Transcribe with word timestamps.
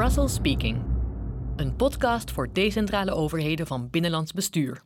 Brussels 0.00 0.34
Speaking, 0.34 0.82
een 1.56 1.76
podcast 1.76 2.30
voor 2.30 2.48
decentrale 2.52 3.10
overheden 3.10 3.66
van 3.66 3.90
binnenlands 3.90 4.32
bestuur. 4.32 4.82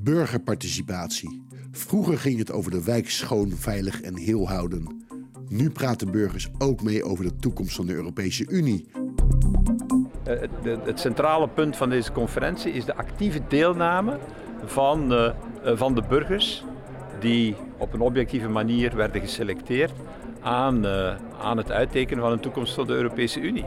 Burgerparticipatie. 0.00 1.46
Vroeger 1.70 2.18
ging 2.18 2.38
het 2.38 2.52
over 2.52 2.70
de 2.70 2.84
wijk 2.84 3.10
schoon, 3.10 3.50
veilig 3.50 4.00
en 4.00 4.16
heel 4.16 4.48
houden. 4.48 5.06
Nu 5.48 5.70
praten 5.70 6.10
burgers 6.10 6.48
ook 6.58 6.82
mee 6.82 7.04
over 7.04 7.24
de 7.24 7.36
toekomst 7.36 7.76
van 7.76 7.86
de 7.86 7.94
Europese 7.94 8.46
Unie. 8.48 8.88
Eh, 10.24 10.40
Het, 10.40 10.84
het 10.84 11.00
centrale 11.00 11.48
punt 11.48 11.76
van 11.76 11.90
deze 11.90 12.12
conferentie 12.12 12.72
is 12.72 12.84
de 12.84 12.94
actieve 12.94 13.40
deelname 13.48 14.18
van, 14.64 15.12
eh, 15.12 15.26
eh, 15.26 15.76
van 15.76 15.94
de 15.94 16.02
burgers 16.08 16.64
die 17.20 17.56
op 17.78 17.92
een 17.92 18.00
objectieve 18.00 18.48
manier 18.48 18.96
werden 18.96 19.20
geselecteerd 19.20 19.92
aan, 20.44 20.86
eh, 20.86 21.14
aan 21.42 21.56
het 21.56 21.70
uittekenen 21.70 22.22
van 22.22 22.32
een 22.32 22.40
toekomst 22.40 22.74
voor 22.74 22.86
de 22.86 22.92
Europese 22.92 23.40
Unie. 23.40 23.64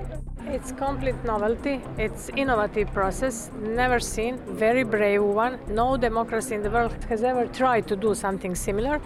It's 0.52 0.72
complete 0.80 1.18
novelty. 1.26 1.80
It's 1.96 2.28
innovative 2.34 2.92
process, 2.92 3.48
never 3.76 4.02
seen, 4.02 4.36
very 4.56 4.86
brave 4.86 5.22
one. 5.22 5.58
No 5.74 5.98
democracy 5.98 6.54
in 6.54 6.62
the 6.62 6.70
world 6.70 6.96
has 7.10 7.22
ever 7.22 7.50
tried 7.50 7.88
to 7.88 7.98
do 7.98 8.14
something 8.14 8.58
similar. 8.58 9.00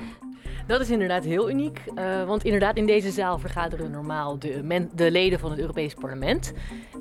Dat 0.67 0.81
is 0.81 0.89
inderdaad 0.89 1.23
heel 1.23 1.49
uniek, 1.49 1.81
eh, 1.95 2.23
want 2.23 2.43
inderdaad 2.43 2.75
in 2.75 2.85
deze 2.85 3.11
zaal 3.11 3.39
vergaderen 3.39 3.91
normaal 3.91 4.39
de, 4.39 4.61
men- 4.63 4.89
de 4.95 5.11
leden 5.11 5.39
van 5.39 5.51
het 5.51 5.59
Europees 5.59 5.93
Parlement. 5.93 6.53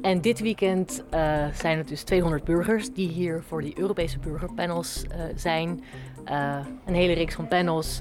En 0.03 0.21
dit 0.21 0.41
weekend 0.41 1.05
eh, 1.11 1.45
zijn 1.55 1.79
het 1.79 1.89
dus 1.89 2.03
200 2.03 2.45
burgers 2.45 2.93
die 2.93 3.09
hier 3.09 3.43
voor 3.43 3.61
die 3.61 3.79
Europese 3.79 4.19
burgerpanels 4.19 5.05
eh, 5.05 5.21
zijn. 5.37 5.83
Eh, 6.25 6.57
een 6.87 6.95
hele 6.95 7.13
reeks 7.13 7.35
van 7.35 7.49
panels, 7.49 8.01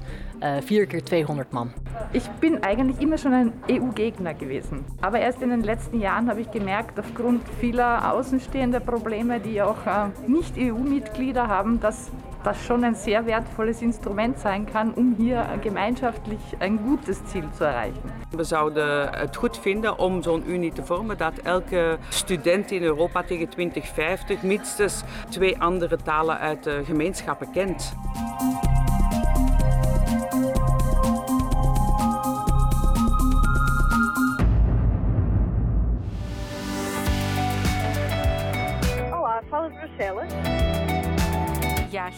vier 0.62 0.86
keer 0.86 1.04
200 1.04 1.52
man. 1.52 1.72
Ich 2.12 2.26
bin 2.40 2.62
eigentlich 2.62 3.00
immer 3.00 3.18
schon 3.18 3.32
ein 3.32 3.52
EU-Gegner 3.70 4.34
gewesen. 4.34 4.84
Aber 5.00 5.20
erst 5.20 5.42
in 5.42 5.50
den 5.50 5.62
letzten 5.62 6.00
Jahren 6.00 6.28
habe 6.28 6.40
ich 6.40 6.50
gemerkt, 6.50 6.98
aufgrund 6.98 7.42
vieler 7.60 8.12
außenstehender 8.12 8.80
Probleme, 8.80 9.38
die 9.38 9.62
auch 9.62 9.86
äh, 9.86 10.08
Nicht-EU-Mitglieder 10.26 11.46
haben, 11.46 11.78
dass 11.80 12.10
das 12.42 12.64
schon 12.64 12.84
ein 12.84 12.94
sehr 12.94 13.26
wertvolles 13.26 13.82
Instrument 13.82 14.38
sein 14.38 14.66
kann, 14.66 14.92
um 14.94 15.14
hier 15.16 15.40
äh, 15.40 15.58
gemeinschaftlich 15.58 16.40
ein 16.58 16.78
gutes 16.78 17.24
Ziel 17.26 17.44
zu 17.56 17.64
erreichen. 17.64 18.10
We 18.32 18.44
zouden 18.44 19.08
het 19.10 19.36
goed 19.36 19.58
vinden 19.58 19.98
om 19.98 20.22
zo'n 20.22 20.44
unie 20.46 20.72
te 20.72 20.82
vormen 20.82 21.18
dat 21.18 21.38
elke 21.38 21.98
student 22.08 22.70
in 22.70 22.82
Europa 22.82 23.22
tegen 23.22 23.48
2050 23.48 24.42
minstens 24.42 25.04
twee 25.28 25.58
andere 25.58 25.96
talen 25.96 26.38
uit 26.38 26.64
de 26.64 26.82
gemeenschappen 26.84 27.50
kent. 27.50 27.92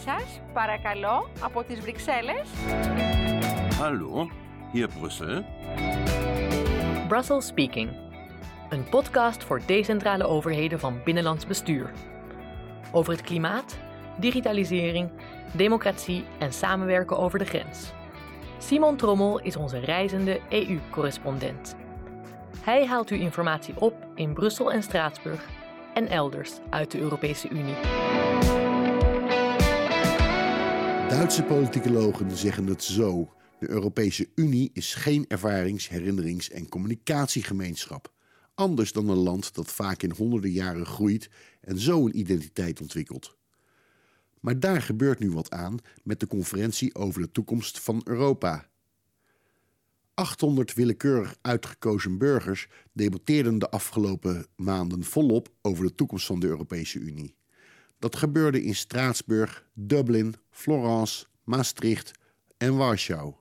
σας, 0.02 0.40
παρακαλώ, 0.52 1.28
από 1.40 1.62
τις 1.64 1.80
Βρυξέλλες. 1.80 2.48
Hallo, 3.78 4.28
hier 4.72 4.88
Brüssel. 4.88 5.44
Brussels 7.08 7.46
Speaking, 7.46 7.90
een 8.68 8.88
podcast 8.88 9.44
voor 9.44 9.60
decentrale 9.66 10.26
overheden 10.26 10.78
van 10.78 11.00
binnenlands 11.04 11.46
bestuur. 11.46 11.90
Over 12.92 13.12
het 13.12 13.22
klimaat, 13.22 13.78
digitalisering, 14.16 15.10
democratie 15.52 16.24
en 16.38 16.52
samenwerken 16.52 17.18
over 17.18 17.38
de 17.38 17.44
grens. 17.44 17.92
Simon 18.58 18.96
Trommel 18.96 19.40
is 19.40 19.56
onze 19.56 19.78
reizende 19.78 20.40
EU-correspondent. 20.48 21.76
Hij 22.60 22.86
haalt 22.86 23.10
u 23.10 23.20
informatie 23.20 23.74
op 23.80 23.94
in 24.14 24.32
Brussel 24.32 24.72
en 24.72 24.82
Straatsburg 24.82 25.48
en 25.94 26.08
elders 26.08 26.52
uit 26.70 26.90
de 26.90 27.00
Europese 27.00 27.48
Unie. 27.48 28.21
Duitse 31.13 31.43
politicologen 31.43 32.37
zeggen 32.37 32.67
het 32.67 32.83
zo. 32.83 33.33
De 33.59 33.69
Europese 33.69 34.29
Unie 34.35 34.69
is 34.73 34.93
geen 34.93 35.25
ervarings-, 35.27 35.89
herinnerings- 35.89 36.49
en 36.49 36.69
communicatiegemeenschap. 36.69 38.13
Anders 38.55 38.91
dan 38.91 39.09
een 39.09 39.17
land 39.17 39.55
dat 39.55 39.71
vaak 39.71 40.01
in 40.01 40.11
honderden 40.11 40.51
jaren 40.51 40.85
groeit 40.85 41.29
en 41.61 41.79
zo 41.79 42.05
een 42.05 42.19
identiteit 42.19 42.81
ontwikkelt. 42.81 43.37
Maar 44.39 44.59
daar 44.59 44.81
gebeurt 44.81 45.19
nu 45.19 45.31
wat 45.31 45.51
aan 45.51 45.77
met 46.03 46.19
de 46.19 46.27
conferentie 46.27 46.95
over 46.95 47.21
de 47.21 47.31
toekomst 47.31 47.79
van 47.79 48.01
Europa. 48.03 48.67
800 50.13 50.73
willekeurig 50.73 51.35
uitgekozen 51.41 52.17
burgers 52.17 52.67
debatteerden 52.91 53.59
de 53.59 53.69
afgelopen 53.69 54.45
maanden 54.55 55.03
volop 55.03 55.49
over 55.61 55.85
de 55.85 55.95
toekomst 55.95 56.25
van 56.25 56.39
de 56.39 56.47
Europese 56.47 56.99
Unie. 56.99 57.35
Dat 58.03 58.15
gebeurde 58.15 58.63
in 58.63 58.75
Straatsburg, 58.75 59.65
Dublin, 59.73 60.35
Florence, 60.49 61.25
Maastricht 61.43 62.11
en 62.57 62.75
Warschau. 62.75 63.33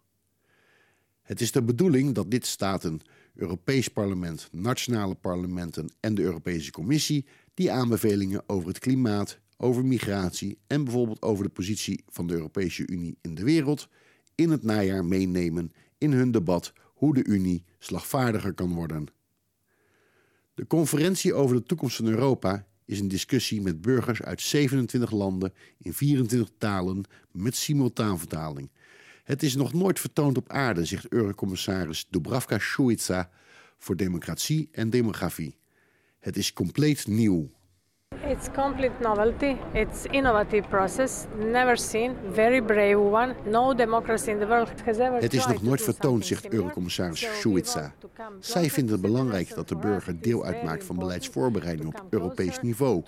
Het 1.23 1.41
is 1.41 1.53
de 1.53 1.63
bedoeling 1.63 2.15
dat 2.15 2.27
lidstaten, 2.29 3.01
Europees 3.35 3.89
Parlement, 3.89 4.49
nationale 4.53 5.15
parlementen 5.15 5.95
en 6.01 6.15
de 6.15 6.23
Europese 6.23 6.71
Commissie 6.71 7.27
die 7.55 7.73
aanbevelingen 7.73 8.43
over 8.47 8.69
het 8.69 8.79
klimaat, 8.79 9.39
over 9.57 9.85
migratie 9.85 10.59
en 10.67 10.85
bijvoorbeeld 10.85 11.23
over 11.23 11.45
de 11.45 11.51
positie 11.51 12.05
van 12.09 12.27
de 12.27 12.35
Europese 12.35 12.87
Unie 12.87 13.19
in 13.21 13.35
de 13.35 13.45
wereld 13.45 13.89
in 14.35 14.51
het 14.51 14.63
najaar 14.63 15.05
meenemen 15.05 15.73
in 15.99 16.13
hun 16.13 16.31
debat 16.31 16.73
hoe 16.85 17.15
de 17.15 17.25
Unie 17.25 17.65
slagvaardiger 17.79 18.55
kan 18.55 18.75
worden. 18.75 19.07
De 20.55 20.67
conferentie 20.67 21.35
over 21.35 21.57
de 21.57 21.63
toekomst 21.63 21.97
van 21.97 22.07
Europa 22.07 22.67
is 22.85 23.01
een 23.01 23.09
discussie 23.09 23.61
met 23.61 23.81
burgers 23.81 24.23
uit 24.23 24.41
27 24.41 25.11
landen 25.11 25.53
in 25.79 25.95
24 25.95 26.49
talen 26.59 27.05
met 27.31 27.57
simultaanvertaling. 27.57 28.71
Het 29.25 29.43
is 29.43 29.55
nog 29.55 29.73
nooit 29.73 30.01
vertoond 30.01 30.37
op 30.37 30.49
aarde, 30.49 30.85
zegt 30.85 31.09
Eurocommissaris 31.09 32.07
Dubravka 32.11 32.59
Šuica 32.59 33.31
voor 33.79 33.97
democratie 33.97 34.69
en 34.73 34.91
demografie. 34.91 35.57
Het 36.19 36.37
is 36.37 36.53
compleet 36.53 37.07
nieuw. 37.07 37.51
It's 38.27 38.49
complete 38.55 39.01
novelty. 39.01 39.57
It's 39.73 40.05
innovative 40.11 40.69
process, 40.69 41.27
never 41.39 41.77
seen, 41.77 42.17
very 42.33 42.61
brave 42.61 42.99
one. 42.99 43.35
No 43.45 43.75
democracy 43.75 44.31
in 44.31 44.39
the 44.39 44.47
world 44.47 44.69
has 44.85 44.99
ever 44.99 45.21
Het 45.21 45.35
is 45.35 45.47
nog 45.47 45.63
nooit 45.63 45.83
vertoond, 45.83 46.27
zegt. 46.27 46.49
Eurocommissaris 46.49 47.41
come 47.41 47.63
Zij 48.41 48.71
vinden 48.71 48.93
het 48.93 49.03
belangrijk 49.11 49.55
dat 49.55 49.69
de 49.69 49.77
burger 49.77 50.21
deel 50.21 50.45
uitmaakt 50.45 50.85
van 50.85 50.97
beleidsvoorbereiding 50.99 51.89
op 51.89 52.07
Europees 52.11 52.61
niveau. 52.61 53.03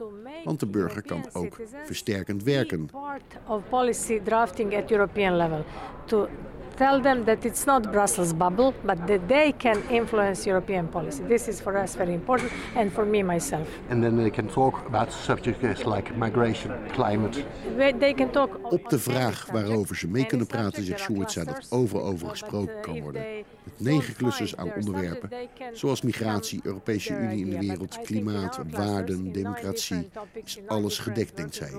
Want 0.45 0.61
de 0.61 0.67
burger 0.67 1.03
kan 1.03 1.25
ook 1.33 1.61
versterkend 1.85 2.43
werken. 2.43 2.89
part 2.91 3.23
of 3.47 3.63
policy 3.69 4.21
drafting 4.25 4.77
at 4.77 4.91
European 4.91 5.37
level. 5.37 5.65
To 6.05 6.29
tell 6.77 7.01
them 7.01 7.25
that 7.25 7.45
it's 7.45 7.65
not 7.65 7.91
Brussels 7.93 8.33
bubble, 8.33 8.73
but 8.85 9.07
that 9.07 9.29
they 9.29 9.53
can 9.59 9.77
influence 9.91 10.45
European 10.49 10.89
policy. 10.89 11.23
This 11.29 11.49
is 11.49 11.61
for 11.61 11.77
us 11.83 11.95
very 11.97 12.13
important, 12.13 12.51
and 12.77 12.93
for 12.93 13.07
me 13.07 13.23
myself. 13.23 13.69
and 13.89 14.03
then 14.03 14.17
they 14.17 14.31
can 14.31 14.47
talk 14.47 14.87
about 14.87 15.13
subjects 15.13 15.85
like 15.85 16.17
migration, 16.17 16.71
climate. 16.93 17.45
We- 17.77 17.93
They 17.99 18.15
can 18.15 18.31
talk 18.31 18.59
Op 18.73 18.89
de 18.89 18.99
vraag 18.99 19.47
waarover 19.53 19.97
ze 19.97 20.09
mee 20.09 20.27
kunnen 20.27 20.47
praten, 20.47 20.83
zegt 20.85 21.01
Šuica 21.01 21.45
dat 21.45 21.67
over 21.71 22.01
over 22.01 22.29
gesproken 22.29 22.75
uh, 22.77 22.81
kan 22.83 23.01
worden. 23.01 23.23
Met 23.63 23.81
negen 23.81 24.15
find 24.33 24.57
aan 24.57 24.73
onderwerpen, 24.77 25.31
zoals 25.73 26.03
migratie, 26.03 26.61
Europese 26.63 27.15
Unie 27.17 27.45
in 27.45 27.51
de 27.51 27.59
wereld, 27.59 27.99
klimaat, 28.03 28.59
waarden, 28.71 29.33
democratie, 29.33 30.09
is 30.45 30.59
alles 30.67 30.99
gedekt, 30.99 31.37
denkt 31.37 31.55
zij. 31.55 31.71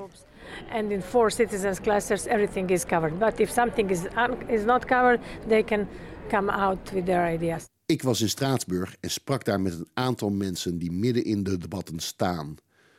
And 0.70 0.92
in 0.92 1.02
four 1.02 1.32
citizens 1.32 1.80
clusters, 1.80 2.26
everything 2.26 2.70
is 2.70 2.86
covered. 2.86 3.20
But 3.20 3.40
if 3.40 3.50
something 3.50 3.90
is, 3.90 4.00
un- 4.16 4.50
is 4.50 4.64
not 4.64 4.86
covered, 4.86 5.20
they 5.48 5.64
can 5.64 5.88
come 6.30 6.52
out 6.52 6.92
with 6.92 7.06
their 7.06 7.34
ideas. 7.34 7.68
Ik 7.86 8.02
was 8.02 8.22
in 8.22 8.30
Straatsburg 8.30 8.96
en 9.00 9.10
sprak 9.10 9.44
daar 9.44 9.62
met 9.62 9.74
een 9.74 9.90
aantal 9.94 10.30
mensen 10.30 10.78
die 10.78 10.92
midden 10.92 11.24
in 11.24 11.44
de 11.44 11.58
debatten 11.58 12.00
staan. 12.00 12.56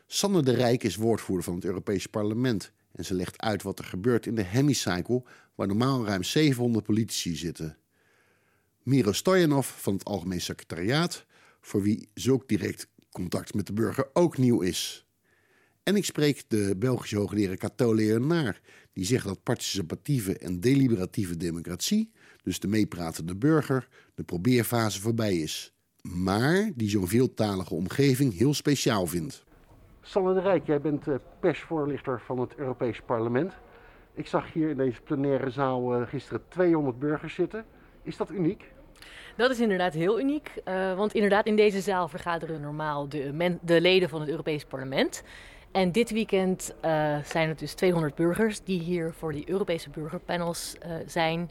Sanne 0.07 0.43
de 0.43 0.55
Rijk 0.55 0.83
is 0.83 0.97
woordvoerder 0.97 1.45
van 1.45 1.55
het 1.55 1.65
Europese 1.65 2.09
parlement 2.09 2.73
en 2.93 3.05
ze 3.05 3.15
legt 3.15 3.41
uit 3.41 3.63
wat 3.63 3.79
er 3.79 3.85
gebeurt 3.85 4.27
in 4.27 4.35
de 4.35 4.43
hemicycle, 4.43 5.23
waar 5.55 5.67
normaal 5.67 6.07
ruim 6.07 6.23
700 6.23 6.85
politici 6.85 7.37
zitten. 7.37 7.77
Miro 8.83 9.13
Stojanov 9.13 9.67
van 9.67 9.93
het 9.93 10.05
Algemeen 10.05 10.41
Secretariaat, 10.41 11.27
voor 11.61 11.83
wie 11.83 12.09
zulk 12.15 12.49
direct 12.49 12.89
contact 13.11 13.55
met 13.55 13.67
de 13.67 13.73
burger 13.73 14.09
ook 14.13 14.39
nieuw 14.39 14.61
is. 14.61 15.06
En 15.87 15.97
ik 15.97 16.05
spreek 16.05 16.43
de 16.49 16.75
Belgische 16.79 17.17
hoogleraar 17.17 17.57
Cato 17.57 17.95
Leonaar, 17.95 18.61
die 18.93 19.05
zegt 19.05 19.27
dat 19.27 19.43
participatieve 19.43 20.39
en 20.39 20.61
deliberatieve 20.61 21.37
democratie, 21.37 22.13
dus 22.43 22.61
de 22.61 22.69
meepratende 22.69 23.37
burger, 23.37 23.89
de 24.15 24.23
probeerfase 24.23 25.01
voorbij 25.01 25.37
is. 25.37 25.73
Maar 26.03 26.71
die 26.75 26.89
zo'n 26.89 27.09
veeltalige 27.09 27.75
omgeving 27.75 28.39
heel 28.39 28.55
speciaal 28.55 29.07
vindt. 29.07 29.45
Sanne 30.01 30.35
de 30.35 30.41
Rijk, 30.41 30.67
jij 30.67 30.81
bent 30.81 31.09
eh, 31.09 31.15
persvoorlichter 31.41 32.21
van 32.21 32.39
het 32.39 32.55
Europees 32.57 33.01
Parlement. 33.01 33.53
Ik 34.15 34.27
zag 34.27 34.53
hier 34.53 34.71
in 34.71 34.77
deze 34.77 35.01
plenaire 35.01 35.51
zaal 35.51 35.95
eh, 35.95 36.09
gisteren 36.09 36.43
200 36.49 36.99
burgers 36.99 37.35
zitten. 37.35 37.65
Is 38.03 38.17
dat 38.17 38.31
uniek? 38.31 38.73
Dat 39.37 39.51
is 39.51 39.61
inderdaad 39.61 39.95
heel 39.95 40.21
uniek, 40.21 40.51
uh, 40.65 40.97
want 40.97 41.15
inderdaad 41.15 41.47
in 41.47 41.57
deze 41.57 41.81
zaal 41.81 42.09
vergaderen 42.09 42.61
normaal 42.61 43.09
de, 43.09 43.33
men, 43.33 43.59
de 43.63 43.81
leden 43.81 44.09
van 44.09 44.21
het 44.21 44.29
Europees 44.31 44.65
Parlement. 44.65 45.23
En 45.77 45.93
dit 45.93 46.11
weekend 46.11 46.75
uh, 46.85 47.17
zijn 47.25 47.49
het 47.49 47.59
dus 47.59 47.75
200 47.75 48.15
burgers 48.15 48.63
die 48.63 48.81
hier 48.81 49.13
voor 49.13 49.33
die 49.33 49.51
Europese 49.51 49.91
burgerpanels 49.91 50.77
uh, 50.79 50.93
zijn. 51.07 51.51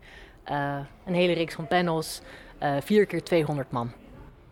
een 1.06 1.14
hele 1.14 1.34
reeks 1.34 1.54
van 1.54 1.68
panels, 1.68 2.22
vier 2.80 3.06
keer 3.06 3.24
200 3.24 3.72
man. 3.72 3.92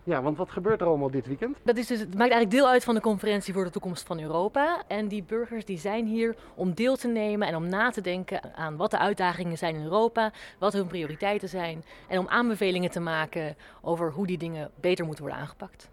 Ja, 0.03 0.21
want 0.21 0.37
wat 0.37 0.49
gebeurt 0.51 0.81
er 0.81 0.87
allemaal 0.87 1.11
dit 1.11 1.25
weekend? 1.25 1.57
Dat 1.63 1.77
is 1.77 1.87
dus, 1.87 1.99
het 1.99 2.07
maakt 2.07 2.31
eigenlijk 2.31 2.51
deel 2.51 2.67
uit 2.67 2.83
van 2.83 2.95
de 2.95 3.01
conferentie 3.01 3.53
voor 3.53 3.63
de 3.63 3.69
toekomst 3.69 4.03
van 4.07 4.19
Europa. 4.21 4.83
En 4.87 5.07
die 5.07 5.23
burgers 5.23 5.65
die 5.65 5.77
zijn 5.77 6.05
hier 6.05 6.35
om 6.55 6.73
deel 6.73 6.95
te 6.95 7.07
nemen 7.07 7.47
en 7.47 7.55
om 7.55 7.69
na 7.69 7.89
te 7.89 8.01
denken 8.01 8.55
aan 8.55 8.77
wat 8.77 8.91
de 8.91 8.97
uitdagingen 8.97 9.57
zijn 9.57 9.75
in 9.75 9.83
Europa, 9.83 10.31
wat 10.59 10.73
hun 10.73 10.87
prioriteiten 10.87 11.49
zijn. 11.49 11.83
En 12.07 12.19
om 12.19 12.27
aanbevelingen 12.27 12.91
te 12.91 12.99
maken 12.99 13.55
over 13.81 14.11
hoe 14.11 14.27
die 14.27 14.37
dingen 14.37 14.71
beter 14.79 15.05
moeten 15.05 15.23
worden 15.23 15.41
aangepakt. 15.41 15.89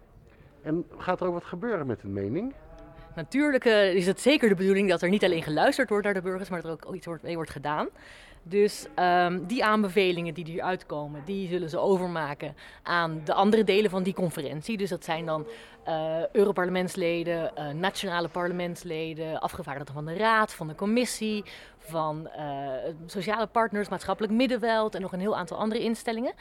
En 0.61 0.85
gaat 0.97 1.21
er 1.21 1.27
ook 1.27 1.33
wat 1.33 1.43
gebeuren 1.43 1.87
met 1.87 2.01
hun 2.01 2.13
mening? 2.13 2.53
Natuurlijk 3.15 3.65
uh, 3.65 3.93
is 3.93 4.05
het 4.07 4.21
zeker 4.21 4.49
de 4.49 4.55
bedoeling 4.55 4.89
dat 4.89 5.01
er 5.01 5.09
niet 5.09 5.23
alleen 5.23 5.43
geluisterd 5.43 5.89
wordt 5.89 6.05
naar 6.05 6.13
de 6.13 6.21
burgers, 6.21 6.49
maar 6.49 6.61
dat 6.61 6.79
er 6.79 6.87
ook 6.87 6.95
iets 6.95 7.07
mee 7.21 7.35
wordt 7.35 7.51
gedaan. 7.51 7.89
Dus 8.43 8.85
um, 8.99 9.45
die 9.45 9.65
aanbevelingen 9.65 10.33
die 10.33 10.45
hier 10.45 10.61
uitkomen, 10.61 11.21
die 11.25 11.47
zullen 11.47 11.69
ze 11.69 11.79
overmaken 11.79 12.55
aan 12.83 13.21
de 13.23 13.33
andere 13.33 13.63
delen 13.63 13.89
van 13.89 14.03
die 14.03 14.13
conferentie. 14.13 14.77
Dus 14.77 14.89
dat 14.89 15.03
zijn 15.03 15.25
dan 15.25 15.47
uh, 15.87 16.27
Europarlementsleden, 16.31 17.51
uh, 17.57 17.69
nationale 17.69 18.27
parlementsleden, 18.27 19.41
afgevaardigden 19.41 19.93
van 19.93 20.05
de 20.05 20.13
Raad, 20.13 20.53
van 20.53 20.67
de 20.67 20.75
Commissie, 20.75 21.43
van 21.77 22.29
sociale 23.05 23.47
partners, 23.47 23.89
maatschappelijk 23.89 24.33
middenveld 24.33 24.95
en 24.95 25.01
nog 25.01 25.13
een 25.13 25.19
heel 25.19 25.37
aantal 25.37 25.57
andere 25.57 25.81
instellingen. 25.81 26.33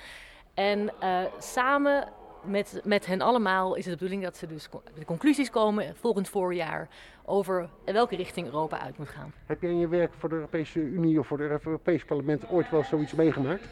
En 0.55 0.93
samen 1.38 2.08
met, 2.44 2.81
met 2.84 3.06
hen 3.06 3.20
allemaal 3.20 3.75
is 3.75 3.84
het 3.84 3.92
de 3.92 3.98
bedoeling 3.98 4.22
dat 4.22 4.37
ze 4.37 4.46
dus 4.46 4.69
de 4.94 5.04
conclusies 5.04 5.50
komen 5.50 5.96
volgend 5.96 6.28
voorjaar 6.28 6.88
over 7.25 7.69
welke 7.84 8.16
richting 8.16 8.46
Europa 8.46 8.81
uit 8.81 8.98
moet 8.98 9.08
gaan. 9.08 9.32
Heb 9.46 9.62
jij 9.62 9.70
in 9.70 9.78
je 9.78 9.88
werk 9.88 10.12
voor 10.19 10.28
de 10.28 10.34
Europese 10.34 10.78
Unie 10.81 11.19
of 11.19 11.26
voor 11.26 11.38
het 11.40 11.64
Europese 11.64 12.04
parlement 12.04 12.48
ooit 12.48 12.70
wel 12.70 12.84
zoiets 12.84 13.14
meegemaakt? 13.14 13.69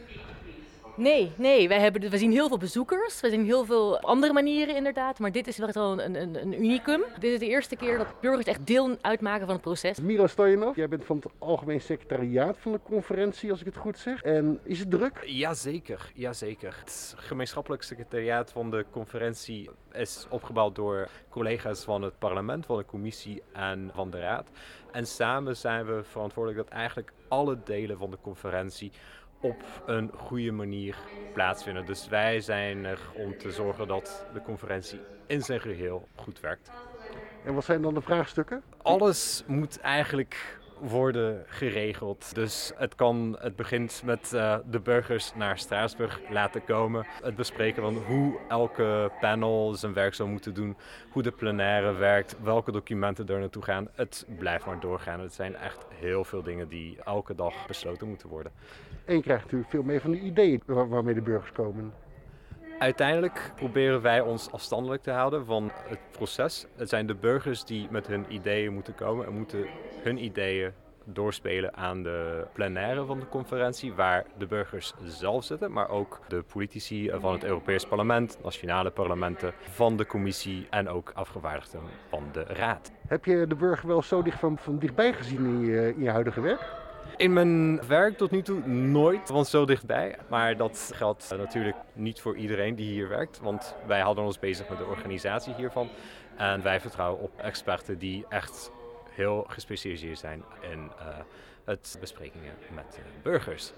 Nee, 0.98 1.32
nee. 1.36 1.68
Wij 1.68 1.80
hebben, 1.80 2.10
we 2.10 2.18
zien 2.18 2.30
heel 2.30 2.48
veel 2.48 2.58
bezoekers. 2.58 3.20
We 3.20 3.30
zien 3.30 3.44
heel 3.44 3.64
veel 3.64 4.00
andere 4.00 4.32
manieren 4.32 4.76
inderdaad. 4.76 5.18
Maar 5.18 5.32
dit 5.32 5.46
is 5.46 5.58
wel 5.58 6.00
een, 6.00 6.20
een, 6.20 6.42
een 6.42 6.64
unicum. 6.64 7.02
Dit 7.18 7.32
is 7.32 7.38
de 7.38 7.46
eerste 7.46 7.76
keer 7.76 7.98
dat 7.98 8.20
burgers 8.20 8.46
echt 8.46 8.66
deel 8.66 8.96
uitmaken 9.00 9.44
van 9.46 9.54
het 9.54 9.62
proces. 9.62 10.00
Miro 10.00 10.26
Stojanov, 10.26 10.76
jij 10.76 10.88
bent 10.88 11.04
van 11.04 11.16
het 11.16 11.26
algemeen 11.38 11.80
secretariaat 11.80 12.56
van 12.58 12.72
de 12.72 12.80
conferentie, 12.82 13.50
als 13.50 13.60
ik 13.60 13.66
het 13.66 13.76
goed 13.76 13.98
zeg. 13.98 14.22
En 14.22 14.58
is 14.62 14.78
het 14.78 14.90
druk? 14.90 15.22
Jazeker, 15.24 16.10
jazeker. 16.14 16.76
Het 16.80 17.14
gemeenschappelijk 17.16 17.82
secretariaat 17.82 18.52
van 18.52 18.70
de 18.70 18.84
conferentie 18.90 19.70
is 19.92 20.26
opgebouwd 20.30 20.74
door 20.74 21.08
collega's 21.30 21.84
van 21.84 22.02
het 22.02 22.18
parlement, 22.18 22.66
van 22.66 22.76
de 22.76 22.84
commissie 22.84 23.42
en 23.52 23.90
van 23.94 24.10
de 24.10 24.20
raad. 24.20 24.48
En 24.92 25.06
samen 25.06 25.56
zijn 25.56 25.86
we 25.86 26.02
verantwoordelijk 26.02 26.68
dat 26.68 26.78
eigenlijk 26.78 27.12
alle 27.28 27.58
delen 27.64 27.98
van 27.98 28.10
de 28.10 28.18
conferentie 28.22 28.92
op 29.40 29.82
een 29.86 30.10
goede 30.16 30.52
manier 30.52 30.96
plaatsvinden. 31.32 31.86
Dus 31.86 32.08
wij 32.08 32.40
zijn 32.40 32.84
er 32.84 33.00
om 33.14 33.38
te 33.38 33.52
zorgen 33.52 33.88
dat 33.88 34.26
de 34.32 34.42
conferentie 34.42 35.00
in 35.26 35.42
zijn 35.42 35.60
geheel 35.60 36.08
goed 36.14 36.40
werkt. 36.40 36.70
En 37.44 37.54
wat 37.54 37.64
zijn 37.64 37.82
dan 37.82 37.94
de 37.94 38.00
vraagstukken? 38.00 38.62
Alles 38.82 39.44
moet 39.46 39.80
eigenlijk 39.80 40.57
worden 40.80 41.44
geregeld. 41.46 42.34
Dus 42.34 42.72
het, 42.76 42.94
kan, 42.94 43.36
het 43.40 43.56
begint 43.56 44.02
met 44.04 44.30
uh, 44.34 44.56
de 44.70 44.80
burgers 44.80 45.32
naar 45.34 45.58
Straatsburg 45.58 46.20
laten 46.30 46.64
komen. 46.64 47.06
Het 47.22 47.36
bespreken 47.36 47.82
van 47.82 47.94
hoe 47.94 48.38
elke 48.48 49.10
panel 49.20 49.74
zijn 49.74 49.92
werk 49.92 50.14
zou 50.14 50.28
moeten 50.28 50.54
doen. 50.54 50.76
Hoe 51.10 51.22
de 51.22 51.30
plenaire 51.30 51.92
werkt. 51.92 52.36
Welke 52.42 52.72
documenten 52.72 53.26
er 53.26 53.38
naartoe 53.38 53.62
gaan. 53.62 53.88
Het 53.92 54.26
blijft 54.38 54.66
maar 54.66 54.80
doorgaan. 54.80 55.20
Het 55.20 55.34
zijn 55.34 55.56
echt 55.56 55.86
heel 55.94 56.24
veel 56.24 56.42
dingen 56.42 56.68
die 56.68 56.98
elke 57.04 57.34
dag 57.34 57.66
besloten 57.66 58.08
moeten 58.08 58.28
worden. 58.28 58.52
En 59.04 59.22
krijgt 59.22 59.42
natuurlijk 59.42 59.70
veel 59.70 59.82
meer 59.82 60.00
van 60.00 60.10
de 60.10 60.20
ideeën 60.20 60.62
waarmee 60.66 61.14
de 61.14 61.22
burgers 61.22 61.52
komen. 61.52 61.92
Uiteindelijk 62.78 63.52
proberen 63.56 64.02
wij 64.02 64.20
ons 64.20 64.52
afstandelijk 64.52 65.02
te 65.02 65.10
houden 65.10 65.44
van 65.44 65.70
het 65.88 65.98
proces. 66.10 66.66
Het 66.76 66.88
zijn 66.88 67.06
de 67.06 67.14
burgers 67.14 67.64
die 67.64 67.86
met 67.90 68.06
hun 68.06 68.24
ideeën 68.28 68.72
moeten 68.72 68.94
komen 68.94 69.26
en 69.26 69.32
moeten 69.32 69.66
hun 70.02 70.24
ideeën 70.24 70.72
doorspelen 71.04 71.76
aan 71.76 72.02
de 72.02 72.46
plenaire 72.52 73.04
van 73.04 73.20
de 73.20 73.28
conferentie, 73.28 73.92
waar 73.92 74.24
de 74.36 74.46
burgers 74.46 74.94
zelf 75.04 75.44
zitten, 75.44 75.72
maar 75.72 75.88
ook 75.88 76.20
de 76.28 76.42
politici 76.52 77.10
van 77.20 77.32
het 77.32 77.44
Europees 77.44 77.86
Parlement, 77.86 78.38
nationale 78.42 78.90
parlementen, 78.90 79.52
van 79.60 79.96
de 79.96 80.06
commissie 80.06 80.66
en 80.70 80.88
ook 80.88 81.10
afgevaardigden 81.14 81.80
van 82.08 82.24
de 82.32 82.42
raad. 82.42 82.92
Heb 83.06 83.24
je 83.24 83.46
de 83.46 83.54
burger 83.54 83.88
wel 83.88 84.02
zo 84.02 84.22
dicht 84.22 84.38
van, 84.38 84.58
van 84.58 84.78
dichtbij 84.78 85.12
gezien 85.12 85.44
in 85.44 85.60
je, 85.60 85.94
in 85.96 86.02
je 86.02 86.10
huidige 86.10 86.40
werk? 86.40 86.87
In 87.18 87.32
mijn 87.32 87.86
werk 87.86 88.16
tot 88.16 88.30
nu 88.30 88.42
toe 88.42 88.66
nooit 88.68 89.20
van 89.24 89.44
zo 89.44 89.64
dichtbij. 89.64 90.16
Maar 90.28 90.56
dat 90.56 90.90
geldt 90.94 91.34
natuurlijk 91.36 91.76
niet 91.92 92.20
voor 92.20 92.36
iedereen 92.36 92.74
die 92.74 92.90
hier 92.90 93.08
werkt. 93.08 93.40
Want 93.42 93.74
wij 93.86 94.00
houden 94.00 94.24
ons 94.24 94.38
bezig 94.38 94.68
met 94.68 94.78
de 94.78 94.84
organisatie 94.84 95.54
hiervan. 95.54 95.88
En 96.36 96.62
wij 96.62 96.80
vertrouwen 96.80 97.22
op 97.22 97.30
experten 97.40 97.98
die 97.98 98.24
echt 98.28 98.70
heel 99.10 99.44
gespecialiseerd 99.48 100.18
zijn 100.18 100.42
in 100.60 100.78
uh, 100.78 101.06
het 101.64 101.96
besprekingen 102.00 102.52
met 102.74 102.98
burgers. 103.22 103.72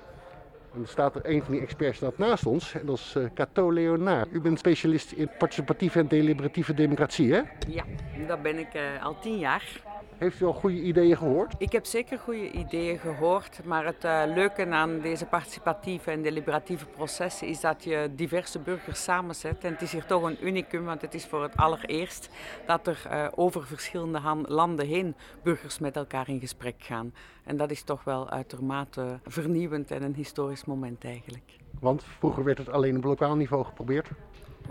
En 0.74 0.82
er 0.82 0.88
staat 0.88 1.14
er 1.14 1.20
een 1.24 1.42
van 1.42 1.52
die 1.52 1.62
experts 1.62 1.96
staat 1.96 2.18
naast 2.18 2.46
ons, 2.46 2.74
en 2.74 2.86
dat 2.86 2.96
is 2.96 3.14
uh, 3.16 3.24
Cato 3.34 3.72
Leonard. 3.72 4.28
U 4.32 4.40
bent 4.40 4.58
specialist 4.58 5.12
in 5.12 5.30
participatieve 5.38 5.98
en 5.98 6.08
deliberatieve 6.08 6.74
democratie, 6.74 7.32
hè? 7.32 7.40
Ja, 7.68 7.84
dat 8.26 8.42
ben 8.42 8.58
ik 8.58 8.74
uh, 8.74 9.04
al 9.04 9.18
tien 9.18 9.38
jaar. 9.38 9.80
Heeft 10.20 10.40
u 10.40 10.44
al 10.44 10.52
goede 10.52 10.82
ideeën 10.82 11.16
gehoord? 11.16 11.54
Ik 11.58 11.72
heb 11.72 11.84
zeker 11.84 12.18
goede 12.18 12.50
ideeën 12.50 12.98
gehoord, 12.98 13.64
maar 13.64 13.84
het 13.84 14.04
uh, 14.04 14.22
leuke 14.26 14.66
aan 14.66 15.00
deze 15.00 15.26
participatieve 15.26 16.10
en 16.10 16.22
deliberatieve 16.22 16.86
processen 16.86 17.46
is 17.46 17.60
dat 17.60 17.84
je 17.84 18.10
diverse 18.14 18.58
burgers 18.58 19.02
samenzet. 19.02 19.64
En 19.64 19.72
het 19.72 19.82
is 19.82 19.92
hier 19.92 20.06
toch 20.06 20.22
een 20.22 20.46
unicum, 20.46 20.84
want 20.84 21.02
het 21.02 21.14
is 21.14 21.26
voor 21.26 21.42
het 21.42 21.56
allereerst 21.56 22.30
dat 22.66 22.86
er 22.86 23.02
uh, 23.06 23.26
over 23.34 23.66
verschillende 23.66 24.20
landen 24.46 24.86
heen 24.86 25.14
burgers 25.42 25.78
met 25.78 25.96
elkaar 25.96 26.28
in 26.28 26.40
gesprek 26.40 26.74
gaan. 26.78 27.14
En 27.44 27.56
dat 27.56 27.70
is 27.70 27.82
toch 27.82 28.04
wel 28.04 28.30
uitermate 28.30 29.18
vernieuwend 29.24 29.90
en 29.90 30.02
een 30.02 30.14
historisch 30.14 30.64
moment 30.64 31.04
eigenlijk. 31.04 31.50
Want 31.80 32.04
vroeger 32.04 32.44
werd 32.44 32.58
het 32.58 32.70
alleen 32.70 32.96
op 32.96 33.04
lokaal 33.04 33.36
niveau 33.36 33.64
geprobeerd? 33.64 34.10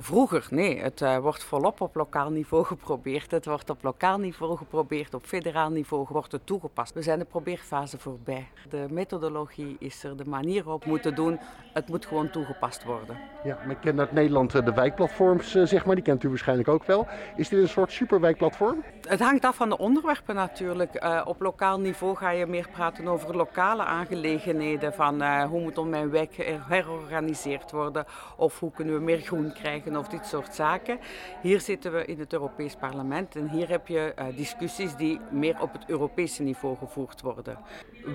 Vroeger, 0.01 0.47
nee, 0.49 0.79
het 0.79 1.01
uh, 1.01 1.17
wordt 1.17 1.43
volop 1.43 1.81
op 1.81 1.95
lokaal 1.95 2.29
niveau 2.29 2.65
geprobeerd. 2.73 3.31
Het 3.31 3.45
wordt 3.45 3.69
op 3.69 3.83
lokaal 3.83 4.17
niveau 4.17 4.57
geprobeerd, 4.57 5.13
op 5.13 5.25
federaal 5.25 5.69
niveau 5.69 6.05
wordt 6.09 6.31
het 6.31 6.45
toegepast. 6.45 6.93
We 6.93 7.01
zijn 7.01 7.19
de 7.19 7.25
probeerfase 7.25 7.97
voorbij. 7.97 8.47
De 8.69 8.85
methodologie 8.89 9.75
is 9.79 10.03
er, 10.03 10.17
de 10.17 10.25
manier 10.25 10.63
waarop 10.63 10.83
we 10.83 10.89
moeten 10.89 11.15
doen, 11.15 11.39
het 11.73 11.87
moet 11.87 12.05
gewoon 12.05 12.29
toegepast 12.29 12.83
worden. 12.83 13.17
Ja, 13.43 13.57
maar 13.61 13.71
ik 13.71 13.81
ken 13.81 13.99
uit 13.99 14.11
Nederland 14.11 14.51
de 14.51 14.73
wijkplatforms, 14.73 15.55
eh, 15.55 15.65
zeg 15.65 15.85
maar, 15.85 15.95
die 15.95 16.03
kent 16.03 16.23
u 16.23 16.29
waarschijnlijk 16.29 16.67
ook 16.67 16.83
wel. 16.83 17.07
Is 17.35 17.49
dit 17.49 17.61
een 17.61 17.69
soort 17.69 17.91
superwijkplatform? 17.91 18.83
Het 19.07 19.19
hangt 19.19 19.45
af 19.45 19.55
van 19.55 19.69
de 19.69 19.77
onderwerpen 19.77 20.35
natuurlijk. 20.35 21.03
Uh, 21.03 21.21
op 21.25 21.41
lokaal 21.41 21.79
niveau 21.79 22.15
ga 22.15 22.29
je 22.29 22.45
meer 22.45 22.67
praten 22.71 23.07
over 23.07 23.35
lokale 23.35 23.83
aangelegenheden, 23.83 24.93
van 24.93 25.21
uh, 25.21 25.43
hoe 25.43 25.61
moet 25.61 25.89
mijn 25.89 26.09
wijk 26.09 26.35
herorganiseerd 26.67 27.71
worden 27.71 28.05
of 28.35 28.59
hoe 28.59 28.71
kunnen 28.71 28.93
we 28.93 29.01
meer 29.01 29.19
groen 29.19 29.53
krijgen 29.53 29.88
of 29.97 30.07
dit 30.07 30.25
soort 30.25 30.55
zaken. 30.55 30.99
Hier 31.41 31.61
zitten 31.61 31.91
we 31.91 32.05
in 32.05 32.19
het 32.19 32.33
Europees 32.33 32.75
Parlement 32.75 33.35
en 33.35 33.49
hier 33.49 33.69
heb 33.69 33.87
je 33.87 34.13
uh, 34.19 34.25
discussies 34.35 34.95
die 34.95 35.19
meer 35.31 35.61
op 35.61 35.73
het 35.73 35.83
Europese 35.87 36.43
niveau 36.43 36.77
gevoerd 36.77 37.21
worden. 37.21 37.57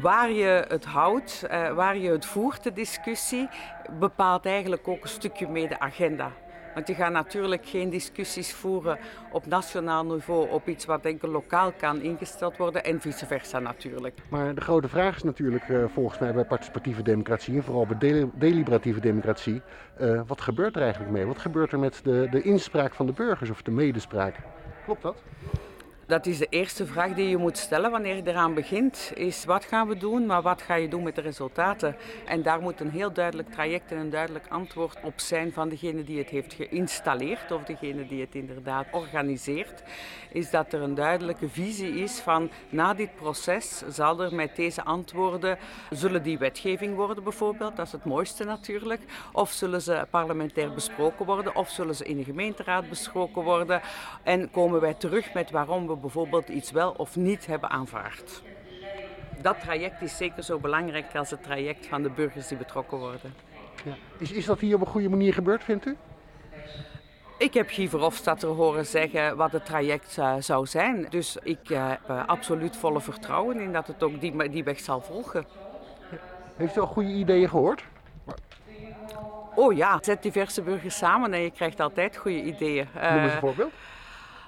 Waar 0.02 0.30
je 0.30 0.64
het 0.68 0.84
houdt, 0.84 1.44
uh, 1.44 1.74
waar 1.74 1.96
je 1.96 2.10
het 2.10 2.26
voert, 2.26 2.62
de 2.62 2.72
discussie, 2.72 3.48
bepaalt 3.98 4.46
eigenlijk 4.46 4.88
ook 4.88 5.02
een 5.02 5.08
stukje 5.08 5.48
mee 5.48 5.68
de 5.68 5.80
agenda. 5.80 6.32
Want 6.74 6.86
je 6.86 6.94
gaat 6.94 7.12
natuurlijk 7.12 7.66
geen 7.66 7.90
discussies 7.90 8.52
voeren 8.52 8.98
op 9.32 9.46
nationaal 9.46 10.04
niveau 10.04 10.50
op 10.50 10.68
iets 10.68 10.84
wat 10.84 11.04
enkel 11.04 11.28
lokaal 11.28 11.72
kan 11.72 12.00
ingesteld 12.00 12.56
worden 12.56 12.84
en 12.84 13.00
vice 13.00 13.26
versa 13.26 13.58
natuurlijk. 13.58 14.18
Maar 14.28 14.54
de 14.54 14.60
grote 14.60 14.88
vraag 14.88 15.16
is 15.16 15.22
natuurlijk 15.22 15.68
uh, 15.68 15.84
volgens 15.88 16.18
mij 16.18 16.32
bij 16.32 16.44
participatieve 16.44 17.02
democratie 17.02 17.56
en 17.56 17.62
vooral 17.62 17.86
bij 17.86 17.98
del 17.98 18.30
deliberatieve 18.34 19.00
democratie, 19.00 19.62
uh, 20.00 20.20
wat 20.26 20.40
gebeurt 20.40 20.76
er 20.76 20.82
eigenlijk 20.82 21.12
mee? 21.12 21.26
Wat 21.26 21.38
gebeurt 21.38 21.72
er 21.72 21.78
met 21.78 22.00
de, 22.02 22.26
de 22.30 22.42
inspraak 22.42 22.94
van 22.94 23.06
de 23.06 23.12
burgers 23.12 23.50
of 23.50 23.62
de 23.62 23.70
medespraak? 23.70 24.34
Klopt 24.84 25.02
dat? 25.02 25.22
Dat 26.06 26.26
is 26.26 26.38
de 26.38 26.46
eerste 26.50 26.86
vraag 26.86 27.14
die 27.14 27.28
je 27.28 27.36
moet 27.36 27.58
stellen 27.58 27.90
wanneer 27.90 28.16
je 28.16 28.22
eraan 28.24 28.54
begint. 28.54 29.12
Is 29.14 29.44
wat 29.44 29.64
gaan 29.64 29.88
we 29.88 29.96
doen, 29.96 30.26
maar 30.26 30.42
wat 30.42 30.62
ga 30.62 30.74
je 30.74 30.88
doen 30.88 31.02
met 31.02 31.14
de 31.14 31.20
resultaten? 31.20 31.96
En 32.26 32.42
daar 32.42 32.60
moet 32.60 32.80
een 32.80 32.90
heel 32.90 33.12
duidelijk 33.12 33.50
traject 33.50 33.90
en 33.90 33.98
een 33.98 34.10
duidelijk 34.10 34.46
antwoord 34.48 34.98
op 35.02 35.20
zijn 35.20 35.52
van 35.52 35.68
degene 35.68 36.04
die 36.04 36.18
het 36.18 36.28
heeft 36.28 36.52
geïnstalleerd 36.52 37.52
of 37.52 37.64
degene 37.64 38.06
die 38.06 38.20
het 38.20 38.34
inderdaad 38.34 38.86
organiseert. 38.92 39.82
Is 40.32 40.50
dat 40.50 40.72
er 40.72 40.82
een 40.82 40.94
duidelijke 40.94 41.48
visie 41.48 41.94
is 41.94 42.18
van 42.18 42.50
na 42.68 42.94
dit 42.94 43.14
proces 43.14 43.82
zal 43.88 44.20
er 44.20 44.34
met 44.34 44.56
deze 44.56 44.84
antwoorden, 44.84 45.58
zullen 45.90 46.22
die 46.22 46.38
wetgeving 46.38 46.94
worden 46.94 47.24
bijvoorbeeld, 47.24 47.76
dat 47.76 47.86
is 47.86 47.92
het 47.92 48.04
mooiste 48.04 48.44
natuurlijk, 48.44 49.00
of 49.32 49.50
zullen 49.50 49.82
ze 49.82 50.06
parlementair 50.10 50.72
besproken 50.72 51.26
worden, 51.26 51.56
of 51.56 51.70
zullen 51.70 51.94
ze 51.94 52.04
in 52.04 52.16
de 52.16 52.24
gemeenteraad 52.24 52.88
besproken 52.88 53.42
worden 53.42 53.80
en 54.22 54.50
komen 54.50 54.80
wij 54.80 54.94
terug 54.94 55.32
met 55.34 55.50
waarom 55.50 55.86
we 55.86 55.93
bijvoorbeeld 56.00 56.48
iets 56.48 56.70
wel 56.70 56.94
of 56.96 57.16
niet 57.16 57.46
hebben 57.46 57.70
aanvaard. 57.70 58.42
Dat 59.42 59.60
traject 59.60 60.02
is 60.02 60.16
zeker 60.16 60.42
zo 60.42 60.58
belangrijk 60.58 61.16
als 61.16 61.30
het 61.30 61.42
traject 61.42 61.86
van 61.86 62.02
de 62.02 62.10
burgers 62.10 62.48
die 62.48 62.58
betrokken 62.58 62.98
worden. 62.98 63.34
Ja. 63.84 63.94
Is, 64.18 64.32
is 64.32 64.44
dat 64.44 64.60
hier 64.60 64.74
op 64.74 64.80
een 64.80 64.86
goede 64.86 65.08
manier 65.08 65.34
gebeurd, 65.34 65.64
vindt 65.64 65.86
u? 65.86 65.96
Ik 67.38 67.54
heb 67.54 67.68
Guy 67.68 67.88
Verhofstadter 67.88 68.48
horen 68.48 68.86
zeggen 68.86 69.36
wat 69.36 69.52
het 69.52 69.64
traject 69.64 70.16
uh, 70.18 70.34
zou 70.38 70.66
zijn. 70.66 71.06
Dus 71.10 71.36
ik 71.42 71.70
uh, 71.70 71.88
heb 71.88 72.00
uh, 72.10 72.26
absoluut 72.26 72.76
volle 72.76 73.00
vertrouwen 73.00 73.60
in 73.60 73.72
dat 73.72 73.86
het 73.86 74.02
ook 74.02 74.20
die, 74.20 74.48
die 74.50 74.64
weg 74.64 74.80
zal 74.80 75.00
volgen. 75.00 75.46
Heeft 76.56 76.76
u 76.76 76.80
al 76.80 76.86
goede 76.86 77.12
ideeën 77.12 77.48
gehoord? 77.48 77.84
Oh 79.54 79.76
ja, 79.76 79.98
zet 80.00 80.22
diverse 80.22 80.62
burgers 80.62 80.96
samen 80.96 81.32
en 81.32 81.40
je 81.40 81.50
krijgt 81.50 81.80
altijd 81.80 82.16
goede 82.16 82.42
ideeën. 82.42 82.88
Noem 82.94 83.22
eens 83.22 83.32
een 83.32 83.38
voorbeeld. 83.38 83.72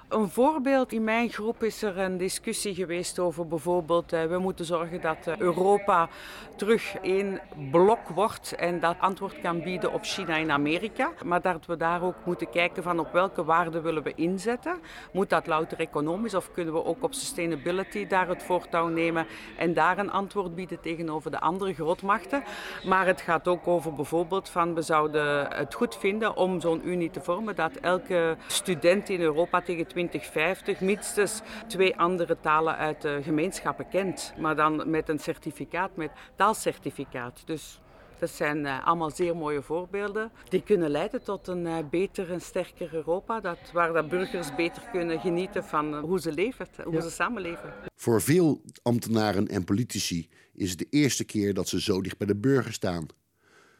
Een 0.08 0.28
voorbeeld, 0.28 0.92
in 0.92 1.04
mijn 1.04 1.30
groep 1.30 1.62
is 1.62 1.82
er 1.82 1.98
een 1.98 2.16
discussie 2.16 2.74
geweest 2.74 3.18
over 3.18 3.46
bijvoorbeeld, 3.46 4.12
uh, 4.12 4.24
we 4.24 4.38
moeten 4.38 4.64
zorgen 4.64 5.00
dat 5.00 5.26
uh, 5.28 5.36
Europa 5.36 6.08
terug 6.56 6.96
één 7.02 7.40
blok 7.70 8.08
wordt 8.08 8.54
en 8.54 8.80
dat 8.80 8.96
antwoord 8.98 9.40
kan 9.40 9.62
bieden 9.62 9.92
op 9.92 10.04
China 10.04 10.36
en 10.38 10.50
Amerika. 10.50 11.12
Maar 11.24 11.40
dat 11.40 11.66
we 11.66 11.76
daar 11.76 12.02
ook 12.02 12.14
moeten 12.24 12.50
kijken 12.50 12.82
van 12.82 12.98
op 12.98 13.12
welke 13.12 13.44
waarden 13.44 13.82
willen 13.82 14.02
we 14.02 14.12
inzetten. 14.14 14.78
Moet 15.12 15.30
dat 15.30 15.46
louter 15.46 15.78
economisch 15.78 16.34
of 16.34 16.52
kunnen 16.52 16.74
we 16.74 16.84
ook 16.84 17.02
op 17.02 17.14
sustainability 17.14 18.06
daar 18.06 18.28
het 18.28 18.42
voortouw 18.42 18.88
nemen 18.88 19.26
en 19.58 19.74
daar 19.74 19.98
een 19.98 20.10
antwoord 20.10 20.54
bieden 20.54 20.80
tegenover 20.80 21.30
de 21.30 21.40
andere 21.40 21.74
grootmachten. 21.74 22.42
Maar 22.84 23.06
het 23.06 23.20
gaat 23.20 23.48
ook 23.48 23.66
over 23.66 23.92
bijvoorbeeld 23.94 24.48
van 24.48 24.74
we 24.74 24.82
zouden 24.82 25.46
het 25.56 25.74
goed 25.74 25.96
vinden 25.96 26.36
om 26.36 26.60
zo'n 26.60 26.88
unie 26.88 27.10
te 27.10 27.20
vormen 27.20 27.56
dat 27.56 27.76
elke 27.76 28.36
student 28.46 29.08
in 29.08 29.20
Europa 29.20 29.60
tegen 29.60 29.86
2050 29.96 30.80
minstens 30.80 31.40
twee 31.66 31.96
andere 31.96 32.36
talen 32.40 32.76
uit 32.76 33.02
de 33.02 33.20
gemeenschappen 33.22 33.88
kent. 33.88 34.32
Maar 34.38 34.56
dan 34.56 34.90
met 34.90 35.08
een 35.08 35.18
certificaat, 35.18 35.96
met 35.96 36.10
taalcertificaat. 36.34 37.42
Dus 37.44 37.80
dat 38.18 38.30
zijn 38.30 38.58
uh, 38.58 38.86
allemaal 38.86 39.10
zeer 39.10 39.36
mooie 39.36 39.62
voorbeelden. 39.62 40.30
Die 40.48 40.62
kunnen 40.62 40.90
leiden 40.90 41.22
tot 41.22 41.48
een 41.48 41.64
uh, 41.64 41.78
beter 41.90 42.32
en 42.32 42.40
sterker 42.40 42.94
Europa. 42.94 43.40
Dat, 43.40 43.58
waar 43.72 43.92
de 43.92 44.04
burgers 44.04 44.54
beter 44.54 44.82
kunnen 44.92 45.20
genieten 45.20 45.64
van 45.64 45.94
uh, 45.94 46.00
hoe 46.00 46.20
ze 46.20 46.32
leven, 46.32 46.66
hoe 46.84 46.94
ja. 46.94 47.00
ze 47.00 47.10
samenleven. 47.10 47.74
Voor 47.94 48.22
veel 48.22 48.62
ambtenaren 48.82 49.48
en 49.48 49.64
politici 49.64 50.28
is 50.54 50.70
het 50.70 50.78
de 50.78 50.86
eerste 50.90 51.24
keer 51.24 51.54
dat 51.54 51.68
ze 51.68 51.80
zo 51.80 52.02
dicht 52.02 52.18
bij 52.18 52.26
de 52.26 52.36
burger 52.36 52.72
staan. 52.72 53.06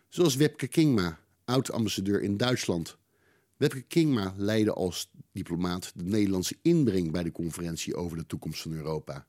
Zoals 0.09 0.37
Webke 0.37 0.67
Kingma, 0.67 1.19
oud-ambassadeur 1.45 2.23
in 2.23 2.37
Duitsland. 2.37 2.99
Webke 3.57 3.83
Kingma 3.83 4.35
leidde 4.37 4.73
als 4.73 5.11
diplomaat 5.33 5.93
de 5.95 6.05
Nederlandse 6.05 6.57
inbreng 6.63 7.11
bij 7.11 7.23
de 7.23 7.33
conferentie 7.33 7.95
over 7.95 8.17
de 8.17 8.27
toekomst 8.27 8.63
van 8.63 8.73
Europa. 8.73 9.27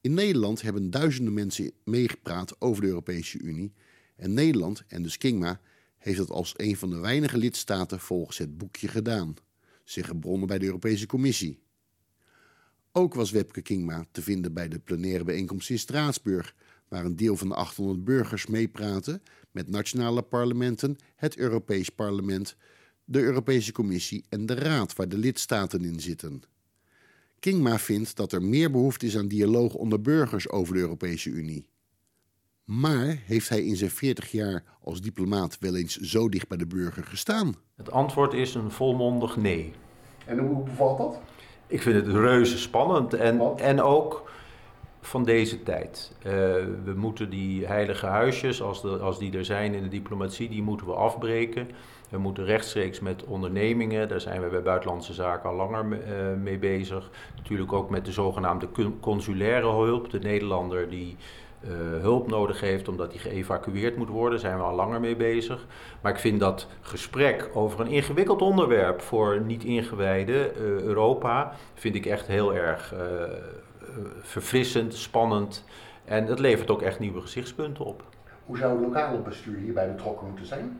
In 0.00 0.14
Nederland 0.14 0.62
hebben 0.62 0.90
duizenden 0.90 1.34
mensen 1.34 1.72
meegepraat 1.84 2.60
over 2.60 2.82
de 2.82 2.88
Europese 2.88 3.38
Unie 3.38 3.72
en 4.16 4.34
Nederland, 4.34 4.84
en 4.86 5.02
dus 5.02 5.16
Kingma, 5.16 5.60
heeft 5.98 6.18
dat 6.18 6.30
als 6.30 6.52
een 6.56 6.76
van 6.76 6.90
de 6.90 6.98
weinige 6.98 7.38
lidstaten 7.38 8.00
volgens 8.00 8.38
het 8.38 8.58
boekje 8.58 8.88
gedaan, 8.88 9.34
zeggen 9.84 10.18
bronnen 10.18 10.48
bij 10.48 10.58
de 10.58 10.66
Europese 10.66 11.06
Commissie. 11.06 11.58
Ook 12.92 13.14
was 13.14 13.30
Webke 13.30 13.62
Kingma 13.62 14.06
te 14.10 14.22
vinden 14.22 14.52
bij 14.52 14.68
de 14.68 14.78
plenaire 14.78 15.24
bijeenkomst 15.24 15.70
in 15.70 15.78
Straatsburg, 15.78 16.54
waar 16.88 17.04
een 17.04 17.16
deel 17.16 17.36
van 17.36 17.48
de 17.48 17.54
800 17.54 18.04
burgers 18.04 18.46
meepraten 18.46 19.22
met 19.50 19.68
nationale 19.68 20.22
parlementen, 20.22 20.96
het 21.16 21.36
Europees 21.36 21.88
Parlement, 21.88 22.56
de 23.04 23.20
Europese 23.20 23.72
Commissie 23.72 24.24
en 24.28 24.46
de 24.46 24.54
Raad, 24.54 24.96
waar 24.96 25.08
de 25.08 25.18
lidstaten 25.18 25.84
in 25.84 26.00
zitten. 26.00 26.42
Kingma 27.38 27.78
vindt 27.78 28.16
dat 28.16 28.32
er 28.32 28.42
meer 28.42 28.70
behoefte 28.70 29.06
is 29.06 29.16
aan 29.16 29.28
dialoog 29.28 29.74
onder 29.74 30.00
burgers 30.00 30.48
over 30.48 30.74
de 30.74 30.80
Europese 30.80 31.30
Unie. 31.30 31.66
Maar 32.64 33.22
heeft 33.26 33.48
hij 33.48 33.64
in 33.64 33.76
zijn 33.76 33.90
40 33.90 34.30
jaar 34.30 34.64
als 34.82 35.00
diplomaat 35.00 35.58
wel 35.58 35.76
eens 35.76 35.96
zo 35.96 36.28
dicht 36.28 36.48
bij 36.48 36.58
de 36.58 36.66
burger 36.66 37.04
gestaan? 37.04 37.54
Het 37.76 37.90
antwoord 37.90 38.32
is 38.32 38.54
een 38.54 38.70
volmondig 38.70 39.36
nee. 39.36 39.72
En 40.26 40.38
hoe 40.38 40.62
bevalt 40.62 40.98
dat? 40.98 41.20
Ik 41.66 41.82
vind 41.82 42.06
het 42.06 42.14
reuze 42.14 42.58
spannend 42.58 43.14
en, 43.14 43.56
en 43.56 43.80
ook 43.80 44.30
van 45.00 45.24
deze 45.24 45.62
tijd. 45.62 46.12
Uh, 46.18 46.32
we 46.84 46.92
moeten 46.96 47.30
die 47.30 47.66
heilige 47.66 48.06
huisjes, 48.06 48.62
als, 48.62 48.84
als 48.84 49.18
die 49.18 49.36
er 49.36 49.44
zijn 49.44 49.74
in 49.74 49.82
de 49.82 49.88
diplomatie, 49.88 50.48
die 50.48 50.62
moeten 50.62 50.86
we 50.86 50.92
afbreken. 50.92 51.68
We 52.08 52.18
moeten 52.18 52.44
rechtstreeks 52.44 53.00
met 53.00 53.24
ondernemingen, 53.24 54.08
daar 54.08 54.20
zijn 54.20 54.42
we 54.42 54.48
bij 54.48 54.62
Buitenlandse 54.62 55.12
Zaken 55.12 55.50
al 55.50 55.56
langer 55.56 55.84
mee, 55.84 56.00
uh, 56.00 56.42
mee 56.42 56.58
bezig. 56.58 57.10
Natuurlijk 57.36 57.72
ook 57.72 57.90
met 57.90 58.04
de 58.04 58.12
zogenaamde 58.12 58.68
consulaire 59.00 59.66
hulp, 59.66 60.10
de 60.10 60.18
Nederlander 60.18 60.88
die 60.88 61.16
uh, 61.60 61.70
hulp 62.00 62.28
nodig 62.28 62.60
heeft 62.60 62.88
omdat 62.88 63.12
hij 63.12 63.20
geëvacueerd 63.20 63.96
moet 63.96 64.08
worden, 64.08 64.40
zijn 64.40 64.56
we 64.56 64.62
al 64.62 64.74
langer 64.74 65.00
mee 65.00 65.16
bezig. 65.16 65.66
Maar 66.00 66.12
ik 66.12 66.18
vind 66.18 66.40
dat 66.40 66.66
gesprek 66.80 67.50
over 67.54 67.80
een 67.80 67.86
ingewikkeld 67.86 68.42
onderwerp 68.42 69.00
voor 69.00 69.40
niet-ingewijden, 69.40 70.56
Europa, 70.56 71.52
vind 71.74 71.94
ik 71.94 72.06
echt 72.06 72.26
heel 72.26 72.54
erg 72.54 72.94
verfrissend, 74.20 74.94
spannend. 74.94 75.64
En 76.04 76.26
het 76.26 76.38
levert 76.38 76.70
ook 76.70 76.82
echt 76.82 76.98
nieuwe 76.98 77.20
gezichtspunten 77.20 77.84
op. 77.84 78.02
Hoe 78.46 78.58
zou 78.58 78.72
het 78.72 78.86
lokale 78.86 79.18
bestuur 79.18 79.58
hierbij 79.58 79.94
betrokken 79.94 80.26
moeten 80.26 80.46
zijn? 80.46 80.78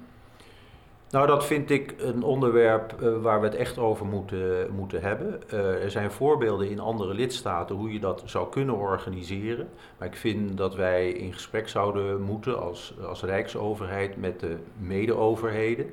Nou, 1.10 1.26
dat 1.26 1.46
vind 1.46 1.70
ik 1.70 1.94
een 1.98 2.22
onderwerp 2.22 2.96
uh, 3.02 3.22
waar 3.22 3.40
we 3.40 3.46
het 3.46 3.54
echt 3.54 3.78
over 3.78 4.06
moeten, 4.06 4.72
moeten 4.74 5.02
hebben. 5.02 5.40
Uh, 5.52 5.82
er 5.82 5.90
zijn 5.90 6.10
voorbeelden 6.10 6.70
in 6.70 6.80
andere 6.80 7.14
lidstaten 7.14 7.76
hoe 7.76 7.92
je 7.92 8.00
dat 8.00 8.22
zou 8.24 8.50
kunnen 8.50 8.74
organiseren. 8.74 9.68
Maar 9.98 10.08
ik 10.08 10.16
vind 10.16 10.56
dat 10.56 10.74
wij 10.74 11.10
in 11.10 11.32
gesprek 11.32 11.68
zouden 11.68 12.22
moeten 12.22 12.60
als, 12.60 12.94
als 13.06 13.22
Rijksoverheid 13.22 14.16
met 14.16 14.40
de 14.40 14.56
mede-overheden, 14.78 15.86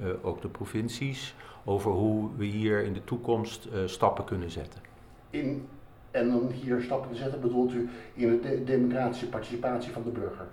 uh, 0.00 0.08
ook 0.22 0.42
de 0.42 0.48
provincies, 0.48 1.34
over 1.64 1.90
hoe 1.90 2.30
we 2.36 2.44
hier 2.44 2.84
in 2.84 2.92
de 2.92 3.04
toekomst 3.04 3.68
stappen 3.84 4.24
kunnen 4.24 4.50
zetten. 4.50 4.80
In 5.30 5.68
en 6.14 6.28
dan 6.28 6.50
hier 6.62 6.82
stappen 6.82 7.10
te 7.10 7.16
zetten, 7.16 7.40
bedoelt 7.40 7.72
u 7.72 7.88
in 8.14 8.40
de 8.42 8.64
democratische 8.64 9.28
participatie 9.28 9.92
van 9.92 10.02
de 10.04 10.10
burger? 10.10 10.46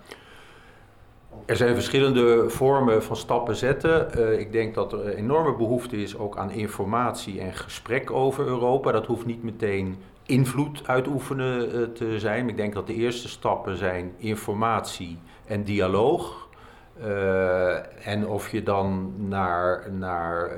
Er 1.46 1.56
zijn 1.56 1.74
verschillende 1.74 2.50
vormen 2.50 3.04
van 3.04 3.16
stappen 3.16 3.56
zetten. 3.56 4.08
Uh, 4.18 4.40
ik 4.40 4.52
denk 4.52 4.76
dat 4.76 4.94
er 4.94 5.16
enorme 5.16 5.56
behoefte 5.56 5.98
is 5.98 6.18
ook 6.18 6.38
aan 6.38 6.52
informatie 6.52 7.42
en 7.42 7.54
gesprek 7.54 8.12
over 8.12 8.46
Europa. 8.46 8.92
Dat 8.92 9.06
hoeft 9.06 9.26
niet 9.26 9.44
meteen 9.44 9.98
invloed 10.26 10.88
uitoefenen 10.88 11.76
uh, 11.76 11.84
te 11.84 12.20
zijn. 12.20 12.50
Ik 12.50 12.58
denk 12.58 12.74
dat 12.74 12.88
de 12.88 12.94
eerste 12.94 13.30
stappen 13.30 13.78
zijn 13.78 14.12
informatie 14.18 15.18
en 15.46 15.64
dialoog. 15.64 16.50
Uh, 17.02 18.08
en 18.08 18.28
of 18.28 18.52
je 18.52 18.64
dan 18.64 19.14
naar, 19.28 19.92
naar, 19.92 20.58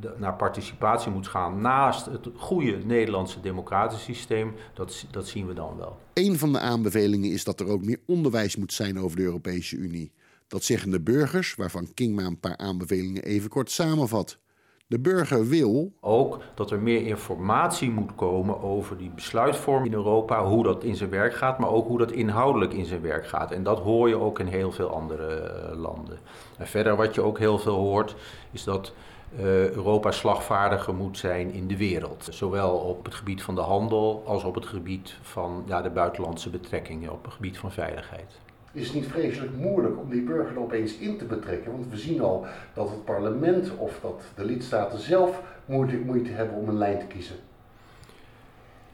de, 0.00 0.14
naar 0.16 0.34
participatie 0.34 1.10
moet 1.10 1.28
gaan 1.28 1.60
naast 1.60 2.06
het 2.06 2.28
goede 2.36 2.78
Nederlandse 2.84 3.40
democratische 3.40 4.04
systeem, 4.04 4.54
dat, 4.74 5.06
dat 5.10 5.28
zien 5.28 5.46
we 5.46 5.54
dan 5.54 5.76
wel. 5.76 5.98
Een 6.14 6.38
van 6.38 6.52
de 6.52 6.58
aanbevelingen 6.58 7.30
is 7.30 7.44
dat 7.44 7.60
er 7.60 7.66
ook 7.66 7.84
meer 7.84 8.00
onderwijs 8.06 8.56
moet 8.56 8.72
zijn 8.72 8.98
over 8.98 9.16
de 9.16 9.22
Europese 9.22 9.76
Unie. 9.76 10.12
Dat 10.48 10.64
zeggen 10.64 10.90
de 10.90 11.00
burgers, 11.00 11.54
waarvan 11.54 11.94
Kingma 11.94 12.24
een 12.24 12.40
paar 12.40 12.56
aanbevelingen 12.56 13.22
even 13.22 13.50
kort 13.50 13.70
samenvat. 13.70 14.38
De 14.86 15.00
burger 15.00 15.48
wil. 15.48 15.92
Ook 16.00 16.40
dat 16.54 16.70
er 16.70 16.78
meer 16.78 17.06
informatie 17.06 17.90
moet 17.90 18.14
komen 18.14 18.62
over 18.62 18.96
die 18.98 19.10
besluitvorming 19.10 19.86
in 19.86 19.98
Europa, 19.98 20.44
hoe 20.44 20.62
dat 20.62 20.84
in 20.84 20.96
zijn 20.96 21.10
werk 21.10 21.34
gaat, 21.34 21.58
maar 21.58 21.70
ook 21.70 21.86
hoe 21.86 21.98
dat 21.98 22.12
inhoudelijk 22.12 22.72
in 22.72 22.84
zijn 22.84 23.00
werk 23.00 23.26
gaat. 23.26 23.50
En 23.50 23.62
dat 23.62 23.78
hoor 23.78 24.08
je 24.08 24.16
ook 24.16 24.38
in 24.38 24.46
heel 24.46 24.72
veel 24.72 24.88
andere 24.88 25.50
landen. 25.76 26.18
En 26.58 26.66
verder 26.66 26.96
wat 26.96 27.14
je 27.14 27.22
ook 27.22 27.38
heel 27.38 27.58
veel 27.58 27.74
hoort, 27.74 28.16
is 28.50 28.64
dat 28.64 28.92
uh, 29.38 29.70
Europa 29.70 30.10
slagvaardiger 30.10 30.94
moet 30.94 31.18
zijn 31.18 31.52
in 31.52 31.66
de 31.66 31.76
wereld. 31.76 32.28
Zowel 32.30 32.70
op 32.70 33.04
het 33.04 33.14
gebied 33.14 33.42
van 33.42 33.54
de 33.54 33.60
handel 33.60 34.22
als 34.26 34.44
op 34.44 34.54
het 34.54 34.66
gebied 34.66 35.16
van 35.22 35.62
ja, 35.66 35.82
de 35.82 35.90
buitenlandse 35.90 36.50
betrekkingen, 36.50 37.12
op 37.12 37.24
het 37.24 37.32
gebied 37.32 37.58
van 37.58 37.72
veiligheid. 37.72 38.40
Is 38.74 38.86
het 38.86 38.94
niet 38.94 39.06
vreselijk 39.06 39.52
moeilijk 39.56 39.98
om 39.98 40.10
die 40.10 40.22
burger 40.22 40.54
er 40.54 40.62
opeens 40.62 40.96
in 40.98 41.18
te 41.18 41.24
betrekken? 41.24 41.72
Want 41.72 41.90
we 41.90 41.96
zien 41.96 42.20
al 42.20 42.46
dat 42.74 42.90
het 42.90 43.04
parlement 43.04 43.76
of 43.76 43.98
dat 44.02 44.22
de 44.36 44.44
lidstaten 44.44 44.98
zelf 44.98 45.42
moeite, 45.64 45.96
moeite 45.96 46.30
hebben 46.30 46.56
om 46.56 46.68
een 46.68 46.78
lijn 46.78 46.98
te 46.98 47.06
kiezen. 47.06 47.36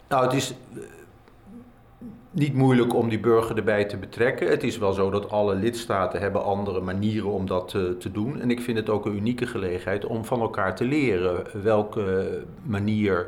Nou, 0.08 0.25
het 0.25 0.32
is 0.32 0.54
niet 2.30 2.54
moeilijk 2.54 2.94
om 2.94 3.08
die 3.08 3.20
burger 3.20 3.56
erbij 3.56 3.84
te 3.84 3.96
betrekken. 3.96 4.49
Het 4.49 4.62
is 4.62 4.78
wel 4.78 4.92
zo 4.92 5.10
dat 5.10 5.30
alle 5.30 5.54
lidstaten 5.54 6.20
hebben 6.20 6.44
andere 6.44 6.80
manieren 6.80 7.30
om 7.30 7.46
dat 7.46 7.68
te, 7.68 7.96
te 7.99 8.10
doen. 8.10 8.40
En 8.40 8.50
ik 8.50 8.60
vind 8.60 8.78
het 8.78 8.88
ook 8.88 9.06
een 9.06 9.16
unieke 9.16 9.46
gelegenheid 9.46 10.04
om 10.06 10.25
van 10.25 10.40
elkaar 10.40 10.76
te 10.76 10.84
leren 10.84 11.62
welke 11.62 12.42
manier 12.62 13.26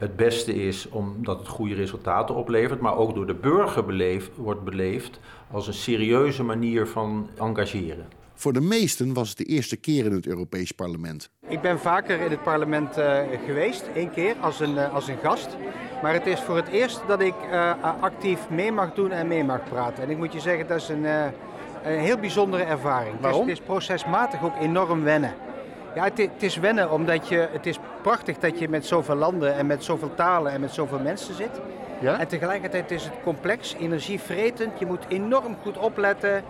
het 0.00 0.16
beste 0.16 0.54
is 0.54 0.88
omdat 0.88 1.38
het 1.38 1.48
goede 1.48 1.74
resultaten 1.74 2.34
oplevert, 2.34 2.80
maar 2.80 2.96
ook 2.96 3.14
door 3.14 3.26
de 3.26 3.34
burger 3.34 3.84
beleefd, 3.84 4.30
wordt 4.36 4.64
beleefd 4.64 5.20
als 5.50 5.66
een 5.66 5.74
serieuze 5.74 6.42
manier 6.42 6.86
van 6.86 7.28
engageren. 7.38 8.08
Voor 8.34 8.52
de 8.52 8.60
meesten 8.60 9.14
was 9.14 9.28
het 9.28 9.38
de 9.38 9.44
eerste 9.44 9.76
keer 9.76 10.04
in 10.04 10.12
het 10.12 10.26
Europees 10.26 10.72
Parlement. 10.72 11.30
Ik 11.48 11.60
ben 11.60 11.78
vaker 11.78 12.20
in 12.20 12.30
het 12.30 12.42
parlement 12.42 12.98
uh, 12.98 13.18
geweest, 13.46 13.84
één 13.94 14.10
keer 14.10 14.34
als 14.40 14.60
een, 14.60 14.74
uh, 14.74 14.94
als 14.94 15.08
een 15.08 15.18
gast. 15.22 15.56
Maar 16.02 16.12
het 16.12 16.26
is 16.26 16.40
voor 16.40 16.56
het 16.56 16.68
eerst 16.68 17.00
dat 17.06 17.20
ik 17.20 17.34
uh, 17.50 17.72
actief 18.00 18.48
mee 18.50 18.72
mag 18.72 18.94
doen 18.94 19.10
en 19.10 19.28
mee 19.28 19.44
mag 19.44 19.64
praten. 19.68 20.02
En 20.02 20.10
ik 20.10 20.16
moet 20.16 20.32
je 20.32 20.40
zeggen, 20.40 20.66
dat 20.66 20.80
is 20.80 20.88
een, 20.88 21.04
een 21.04 21.98
heel 21.98 22.18
bijzondere 22.18 22.62
ervaring. 22.62 23.20
Waarom? 23.20 23.40
Het 23.40 23.50
is, 23.50 23.58
het 23.58 23.68
is 23.68 23.74
procesmatig 23.74 24.42
ook 24.42 24.56
enorm 24.60 25.02
wennen. 25.02 25.34
Ja, 25.94 26.04
het, 26.04 26.18
het, 26.18 26.42
is 26.42 26.56
wennen 26.56 26.90
omdat 26.90 27.28
je, 27.28 27.48
het 27.52 27.66
is 27.66 27.78
prachtig 28.02 28.38
dat 28.38 28.58
je 28.58 28.68
met 28.68 28.86
zoveel 28.86 29.14
landen 29.14 29.54
en 29.54 29.66
met 29.66 29.84
zoveel 29.84 30.14
talen 30.14 30.52
en 30.52 30.60
met 30.60 30.74
zoveel 30.74 30.98
mensen 30.98 31.34
zit. 31.34 31.60
Ja? 32.00 32.18
En 32.18 32.28
tegelijkertijd 32.28 32.90
is 32.90 33.04
het 33.04 33.12
complex, 33.22 33.74
energievretend. 33.74 34.78
Je 34.78 34.86
moet 34.86 35.04
enorm 35.08 35.56
goed 35.62 35.78
opletten. 35.78 36.42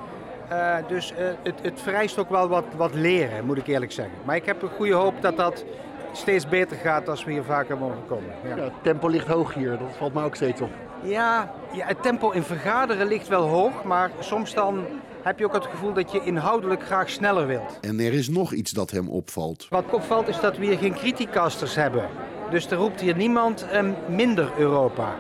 Uh, 0.53 0.77
dus 0.89 1.13
uh, 1.13 1.19
het, 1.43 1.55
het, 1.63 1.81
vereist 1.81 2.19
ook 2.19 2.31
wel 2.31 2.49
wat, 2.49 2.65
wat 2.77 2.95
leren, 2.95 3.45
moet 3.45 3.57
ik 3.57 3.67
eerlijk 3.67 3.93
zeggen. 3.93 4.15
Maar 4.25 4.37
ik 4.37 4.45
heb 4.45 4.63
een 4.63 4.69
goede 4.69 4.95
hoop 4.95 5.15
dat 5.21 5.37
dat 5.37 5.65
steeds 6.13 6.49
beter 6.49 6.77
gaat 6.77 7.09
als 7.09 7.25
we 7.25 7.33
hier 7.33 7.45
vaker 7.45 7.79
mogen 7.79 8.07
komen. 8.09 8.35
Ja. 8.49 8.57
ja 8.57 8.63
het 8.63 8.73
tempo 8.83 9.09
ligt 9.09 9.27
hoog 9.27 9.55
hier, 9.55 9.71
dat 9.71 9.97
valt 9.97 10.15
me 10.15 10.25
ook 10.25 10.35
steeds 10.35 10.61
op. 10.61 10.71
Ja, 11.03 11.51
ja, 11.73 11.87
het 11.87 12.03
tempo 12.03 12.31
in 12.31 12.43
vergaderen 12.43 13.07
ligt 13.07 13.29
wel 13.29 13.49
hoog, 13.49 13.85
maar 13.85 14.11
soms 14.19 14.55
dan 14.55 14.87
heb 15.23 15.39
je 15.39 15.45
ook 15.45 15.55
het 15.55 15.67
gevoel 15.67 15.93
dat 15.93 16.13
je 16.13 16.21
inhoudelijk 16.25 16.83
graag 16.83 17.11
sneller 17.11 17.47
wilt. 17.47 17.79
En 17.81 18.01
er 18.01 18.13
is 18.13 18.29
nog 18.29 18.53
iets 18.53 18.71
dat 18.71 18.91
hem 18.91 19.09
opvalt. 19.09 19.67
Wat 19.69 19.85
opvalt 19.91 20.29
is 20.29 20.41
dat 20.41 20.57
we 20.57 20.65
hier 20.65 20.79
geen 20.79 20.95
criticasters 20.95 21.75
hebben. 21.75 22.09
Dus 22.51 22.71
er 22.71 22.77
roept 22.77 23.01
hier 23.01 23.17
niemand 23.17 23.67
um, 23.75 23.95
minder 24.09 24.51
Europa. 24.59 25.15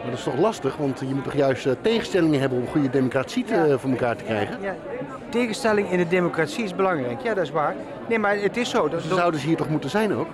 Maar 0.00 0.10
dat 0.10 0.18
is 0.18 0.24
toch 0.24 0.38
lastig, 0.38 0.76
want 0.76 1.00
je 1.00 1.14
moet 1.14 1.24
toch 1.24 1.34
juist 1.34 1.66
uh, 1.66 1.72
tegenstellingen 1.80 2.40
hebben 2.40 2.58
om 2.58 2.66
goede 2.66 2.90
democratie 2.90 3.44
te, 3.44 3.54
ja. 3.54 3.78
voor 3.78 3.90
elkaar 3.90 4.16
te 4.16 4.24
krijgen? 4.24 4.60
Ja. 4.60 4.76
Tegenstelling 5.28 5.90
in 5.90 5.98
de 5.98 6.08
democratie 6.08 6.64
is 6.64 6.74
belangrijk, 6.74 7.20
ja 7.20 7.34
dat 7.34 7.44
is 7.44 7.50
waar. 7.50 7.74
Nee, 8.08 8.18
maar 8.18 8.36
het 8.36 8.56
is 8.56 8.70
zo. 8.70 8.88
Dat 8.88 9.02
Ze 9.02 9.14
zouden 9.14 9.40
ze 9.40 9.46
hier 9.46 9.56
toch 9.56 9.68
moeten 9.68 9.90
zijn 9.90 10.14
ook? 10.14 10.26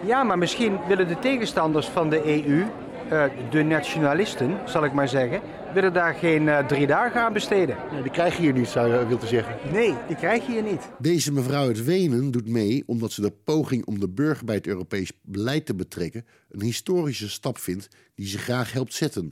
Ja, 0.00 0.22
maar 0.22 0.38
misschien 0.38 0.78
willen 0.88 1.08
de 1.08 1.18
tegenstanders 1.18 1.86
van 1.86 2.10
de 2.10 2.44
EU, 2.46 2.64
uh, 3.12 3.22
de 3.50 3.62
nationalisten 3.62 4.58
zal 4.64 4.84
ik 4.84 4.92
maar 4.92 5.08
zeggen, 5.08 5.40
willen 5.76 5.92
daar 5.92 6.14
geen 6.14 6.42
uh, 6.42 6.66
drie 6.66 6.86
dagen 6.86 7.20
aan 7.20 7.32
besteden. 7.32 7.76
Ja, 7.92 8.02
die 8.02 8.10
krijg 8.10 8.36
je 8.36 8.42
hier 8.42 8.52
niet, 8.52 8.68
zou 8.68 8.88
je 8.88 9.06
willen 9.06 9.28
zeggen. 9.28 9.72
Nee, 9.72 9.94
die 10.06 10.16
krijg 10.16 10.46
je 10.46 10.52
hier 10.52 10.62
niet. 10.62 10.88
Deze 10.98 11.32
mevrouw 11.32 11.66
uit 11.66 11.84
Wenen 11.84 12.30
doet 12.30 12.48
mee 12.48 12.82
omdat 12.86 13.12
ze 13.12 13.20
de 13.20 13.32
poging 13.44 13.86
om 13.86 14.00
de 14.00 14.08
burger 14.08 14.44
bij 14.44 14.54
het 14.54 14.66
Europees 14.66 15.12
beleid 15.22 15.66
te 15.66 15.74
betrekken 15.74 16.26
een 16.50 16.62
historische 16.62 17.28
stap 17.28 17.58
vindt 17.58 17.88
die 18.14 18.26
ze 18.26 18.38
graag 18.38 18.72
helpt 18.72 18.94
zetten. 18.94 19.30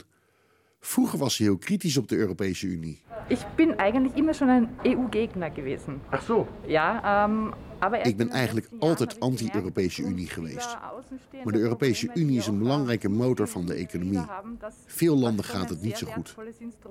Vroeger 0.85 1.19
was 1.19 1.35
ze 1.35 1.43
heel 1.43 1.57
kritisch 1.57 1.97
op 1.97 2.07
de 2.07 2.15
Europese 2.15 2.67
Unie. 2.67 3.01
Ik 3.27 3.39
ben 3.55 3.77
eigenlijk 3.77 4.15
immer 4.15 4.33
schon 4.33 4.47
een 4.47 4.69
EU-Gegner 4.83 5.51
gewesen. 5.51 6.01
Ach 6.09 6.21
zo. 6.21 6.47
Ja, 6.65 7.23
um, 7.23 7.53
aber 7.79 8.05
ik 8.05 8.17
ben 8.17 8.29
eigenlijk 8.29 8.69
altijd 8.79 9.19
anti-Europese 9.19 10.01
Unie 10.01 10.27
geweest. 10.27 10.77
Maar 11.43 11.53
de 11.53 11.59
Europese 11.59 12.09
Unie 12.13 12.37
is 12.37 12.47
een 12.47 12.57
belangrijke 12.57 13.09
motor 13.09 13.47
van 13.47 13.65
de 13.65 13.73
economie. 13.73 14.25
Veel 14.85 15.17
landen 15.17 15.45
gaat 15.45 15.69
het 15.69 15.81
niet 15.81 15.97
zo 15.97 16.07
goed. 16.07 16.35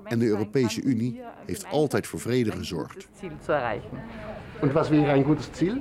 En 0.04 0.18
de 0.18 0.26
Europese 0.26 0.82
Unie 0.82 1.20
heeft 1.46 1.66
altijd 1.66 2.06
voor 2.06 2.20
vrede 2.20 2.52
gezorgd. 2.52 3.08
En 4.60 4.72
wat 4.72 4.88
weer 4.88 5.08
een 5.08 5.24
goed 5.24 5.48
ziel? 5.52 5.76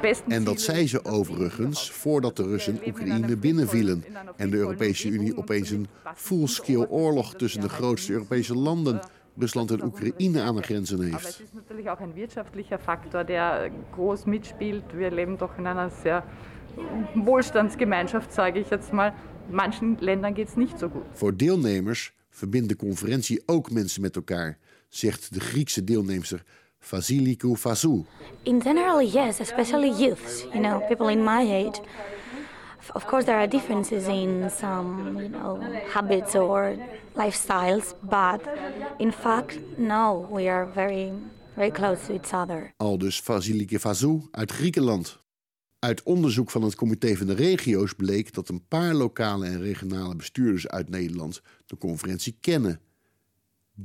Besten 0.00 0.32
en 0.32 0.44
dat 0.44 0.60
zei 0.60 0.88
ze 0.88 1.04
overigens 1.04 1.90
voordat 1.90 2.36
de 2.36 2.42
Russen 2.42 2.80
Oekraïne 2.86 3.36
binnenvielen 3.36 4.04
en 4.36 4.50
de 4.50 4.56
Europese 4.56 5.08
Unie 5.08 5.36
opeens 5.36 5.70
een 5.70 5.86
full-scale 6.14 6.90
oorlog 6.90 7.34
tussen 7.34 7.60
de 7.60 7.68
grootste 7.68 8.12
Europese 8.12 8.54
landen, 8.54 9.00
Rusland 9.36 9.70
en 9.70 9.84
Oekraïne, 9.84 10.40
aan 10.40 10.56
de 10.56 10.62
grenzen 10.62 11.00
heeft. 11.00 11.12
Maar 11.12 11.22
het 11.22 11.42
is 11.44 11.52
natuurlijk 11.52 11.88
ook 11.88 12.00
een 12.00 12.12
wirtschaftlicher 12.12 12.78
Faktor, 12.78 13.26
der 13.26 13.70
groß 13.90 14.24
mitspielt. 14.24 14.92
Wir 14.92 15.10
leben 15.10 15.36
doch 15.36 15.58
in 15.58 15.66
einer 15.66 15.90
sehr 16.02 16.24
Wohlstandsgemeinschaft, 17.14 18.32
sage 18.32 18.58
ich 18.58 18.68
jetzt 18.68 18.92
mal. 18.92 19.12
Manchen 19.50 19.96
Ländern 20.00 20.34
geht 20.34 20.48
es 20.48 20.56
nicht 20.56 20.78
so 20.78 20.88
gut. 20.88 21.02
Voor 21.12 21.36
deelnemers 21.36 22.12
verbindt 22.30 22.68
de 22.68 22.76
conferentie 22.76 23.42
ook 23.46 23.70
mensen 23.70 24.02
met 24.02 24.16
elkaar, 24.16 24.58
zegt 24.88 25.34
de 25.34 25.40
Griekse 25.40 25.84
deelnemster 25.84 26.42
Vasilikou 26.80 27.56
Fazou. 27.56 28.06
In 28.42 28.60
general, 28.60 29.02
yes, 29.02 29.40
especially 29.40 29.90
youths, 29.90 30.44
you 30.54 30.60
know, 30.60 30.80
people 30.88 31.08
in 31.08 31.22
my 31.22 31.42
age. 31.42 31.80
Of 32.94 33.06
course, 33.06 33.24
there 33.26 33.36
are 33.36 33.48
differences 33.48 34.06
in 34.06 34.50
some, 34.50 35.18
you 35.20 35.28
know, 35.28 35.60
habits 35.92 36.34
or 36.34 36.76
lifestyles, 37.14 37.94
but 38.02 38.40
in 38.98 39.12
fact, 39.12 39.58
no, 39.76 40.26
we 40.30 40.48
are 40.48 40.66
very, 40.74 41.12
very 41.54 41.70
close 41.70 42.06
to 42.06 42.14
each 42.14 42.32
other. 42.32 42.72
Aldus 42.76 43.20
Vasilike 43.20 43.78
Fazou 43.78 44.28
uit 44.30 44.52
Griekenland. 44.52 45.26
Uit 45.78 46.02
onderzoek 46.02 46.50
van 46.50 46.62
het 46.62 46.74
Comité 46.74 47.16
van 47.16 47.26
de 47.26 47.34
Regio's 47.34 47.92
bleek 47.92 48.34
dat 48.34 48.48
een 48.48 48.66
paar 48.68 48.94
lokale 48.94 49.46
en 49.46 49.60
regionale 49.60 50.16
bestuurders 50.16 50.68
uit 50.68 50.88
Nederland 50.88 51.42
de 51.66 51.76
conferentie 51.76 52.36
kennen. 52.40 52.80
3% 53.78 53.84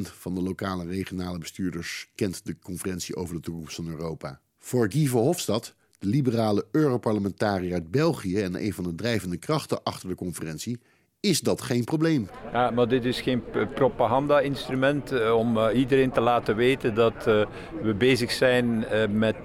van 0.00 0.34
de 0.34 0.42
lokale 0.42 0.82
en 0.82 0.88
regionale 0.88 1.38
bestuurders 1.38 2.10
kent 2.14 2.46
de 2.46 2.58
conferentie 2.58 3.16
over 3.16 3.34
de 3.34 3.40
toekomst 3.40 3.76
van 3.76 3.88
Europa. 3.88 4.40
Voor 4.58 4.92
Guy 4.92 5.06
Verhofstadt, 5.06 5.74
de 5.98 6.06
liberale 6.06 6.66
Europarlementariër 6.70 7.72
uit 7.72 7.90
België 7.90 8.40
en 8.40 8.64
een 8.64 8.72
van 8.72 8.84
de 8.84 8.94
drijvende 8.94 9.36
krachten 9.36 9.82
achter 9.82 10.08
de 10.08 10.14
conferentie, 10.14 10.78
is 11.20 11.40
dat 11.40 11.62
geen 11.62 11.84
probleem. 11.84 12.28
Ja, 12.52 12.70
maar 12.70 12.88
dit 12.88 13.04
is 13.04 13.20
geen 13.20 13.42
propaganda-instrument 13.74 15.12
uh, 15.12 15.36
om 15.36 15.56
uh, 15.56 15.66
iedereen 15.74 16.10
te 16.10 16.20
laten 16.20 16.56
weten 16.56 16.94
dat 16.94 17.26
uh, 17.28 17.46
we 17.82 17.94
bezig 17.94 18.30
zijn 18.32 18.84
met, 19.10 19.36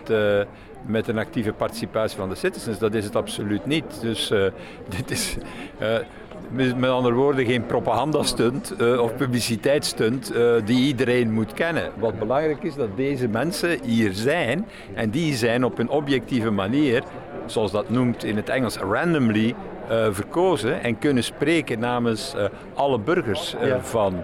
met 0.85 1.07
een 1.07 1.17
actieve 1.17 1.53
participatie 1.53 2.17
van 2.17 2.29
de 2.29 2.35
citizens. 2.35 2.79
Dat 2.79 2.93
is 2.93 3.03
het 3.03 3.15
absoluut 3.15 3.65
niet. 3.65 4.01
Dus 4.01 4.27
dit 4.97 5.11
is 5.11 5.37
met 6.51 6.89
andere 6.89 7.15
woorden 7.15 7.45
geen 7.45 7.65
propagandastunt 7.65 8.73
uh, 8.81 9.01
of 9.01 9.15
publiciteitsstunt 9.15 10.35
uh, 10.35 10.53
die 10.65 10.85
iedereen 10.85 11.33
moet 11.33 11.53
kennen. 11.53 11.91
Wat 11.99 12.19
belangrijk 12.19 12.63
is 12.63 12.75
dat 12.75 12.97
deze 12.97 13.27
mensen 13.27 13.83
hier 13.83 14.13
zijn 14.13 14.67
en 14.93 15.09
die 15.09 15.35
zijn 15.35 15.63
op 15.63 15.79
een 15.79 15.89
objectieve 15.89 16.49
manier, 16.49 17.03
zoals 17.45 17.71
dat 17.71 17.89
noemt 17.89 18.23
in 18.23 18.35
het 18.35 18.49
Engels 18.49 18.77
randomly, 18.77 19.55
uh, 19.91 20.07
verkozen 20.11 20.81
en 20.83 20.99
kunnen 20.99 21.23
spreken 21.23 21.79
namens 21.79 22.33
uh, 22.35 22.45
alle 22.73 22.99
burgers 22.99 23.55
uh, 23.55 23.67
ja. 23.67 23.81
van, 23.81 24.23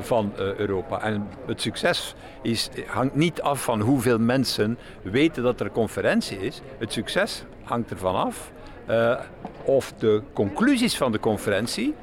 van 0.00 0.32
Europa. 0.36 1.02
En 1.02 1.28
het 1.46 1.60
succes 1.60 2.14
is, 2.42 2.70
hangt 2.86 3.14
niet 3.14 3.42
af 3.42 3.62
van 3.62 3.80
hoeveel 3.80 4.18
mensen 4.18 4.78
weten 5.02 5.42
dat 5.42 5.60
er 5.60 5.66
een 5.66 5.72
conferentie 5.72 6.38
is. 6.38 6.60
Het 6.78 6.92
succes 6.92 7.44
hangt 7.62 7.90
ervan 7.90 8.14
af 8.14 8.50
of 9.64 9.92
de 9.98 10.22
conclusies 10.32 10.96
van 10.96 11.12
de 11.12 11.20
conferentie, 11.20 11.94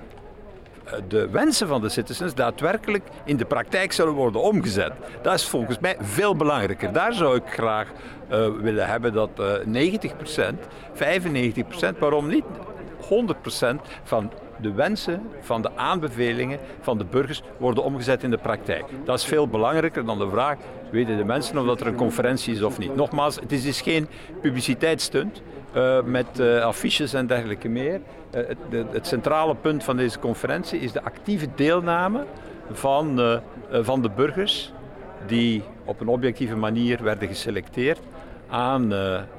de 1.07 1.29
wensen 1.29 1.67
van 1.67 1.81
de 1.81 1.89
citizens, 1.89 2.33
daadwerkelijk 2.33 3.07
in 3.25 3.37
de 3.37 3.45
praktijk 3.45 3.91
zullen 3.91 4.13
worden 4.13 4.41
omgezet. 4.41 4.91
Dat 5.21 5.33
is 5.33 5.47
volgens 5.47 5.79
mij 5.79 5.97
veel 5.99 6.35
belangrijker. 6.35 6.93
Daar 6.93 7.13
zou 7.13 7.35
ik 7.35 7.43
graag 7.45 7.91
uh, 8.31 8.47
willen 8.47 8.87
hebben 8.87 9.13
dat 9.13 9.29
uh, 9.65 9.91
90%, 9.93 10.55
95%, 11.93 11.99
waarom 11.99 12.27
niet 12.27 12.45
100% 13.01 13.75
van 14.03 14.31
de 14.63 14.71
wensen, 14.71 15.21
van 15.39 15.61
de 15.61 15.69
aanbevelingen 15.75 16.59
van 16.81 16.97
de 16.97 17.05
burgers 17.05 17.41
worden 17.57 17.83
omgezet 17.83 18.23
in 18.23 18.29
de 18.29 18.37
praktijk. 18.37 18.85
Dat 19.05 19.17
is 19.17 19.25
veel 19.25 19.47
belangrijker 19.47 20.05
dan 20.05 20.17
de 20.17 20.29
vraag, 20.29 20.57
weten 20.91 21.17
de 21.17 21.23
mensen 21.23 21.57
of 21.57 21.65
dat 21.65 21.81
er 21.81 21.87
een 21.87 21.95
conferentie 21.95 22.53
is 22.53 22.61
of 22.61 22.77
niet. 22.77 22.95
Nogmaals, 22.95 23.35
het 23.35 23.51
is 23.51 23.63
dus 23.63 23.81
geen 23.81 24.07
publiciteitsstunt. 24.41 25.41
Uh, 25.75 26.03
met 26.03 26.39
uh, 26.39 26.61
affiches 26.61 27.13
en 27.13 27.27
dergelijke 27.27 27.69
meer. 27.69 28.01
Uh, 28.35 28.47
het, 28.47 28.57
het, 28.91 29.07
centrale 29.07 29.55
punt 29.55 29.83
van 29.83 29.97
deze 29.97 30.19
conferentie 30.19 30.79
is 30.79 30.91
de 30.91 31.03
actieve 31.03 31.47
deelname 31.55 32.25
van, 32.71 33.39
van 33.71 34.01
de 34.01 34.09
burgers 34.09 34.73
die 35.27 35.63
op 35.85 35.99
een 35.99 36.07
objectieve 36.07 36.55
manier 36.55 37.03
werden 37.03 37.27
geselecteerd 37.27 37.99
aan, 38.53 38.93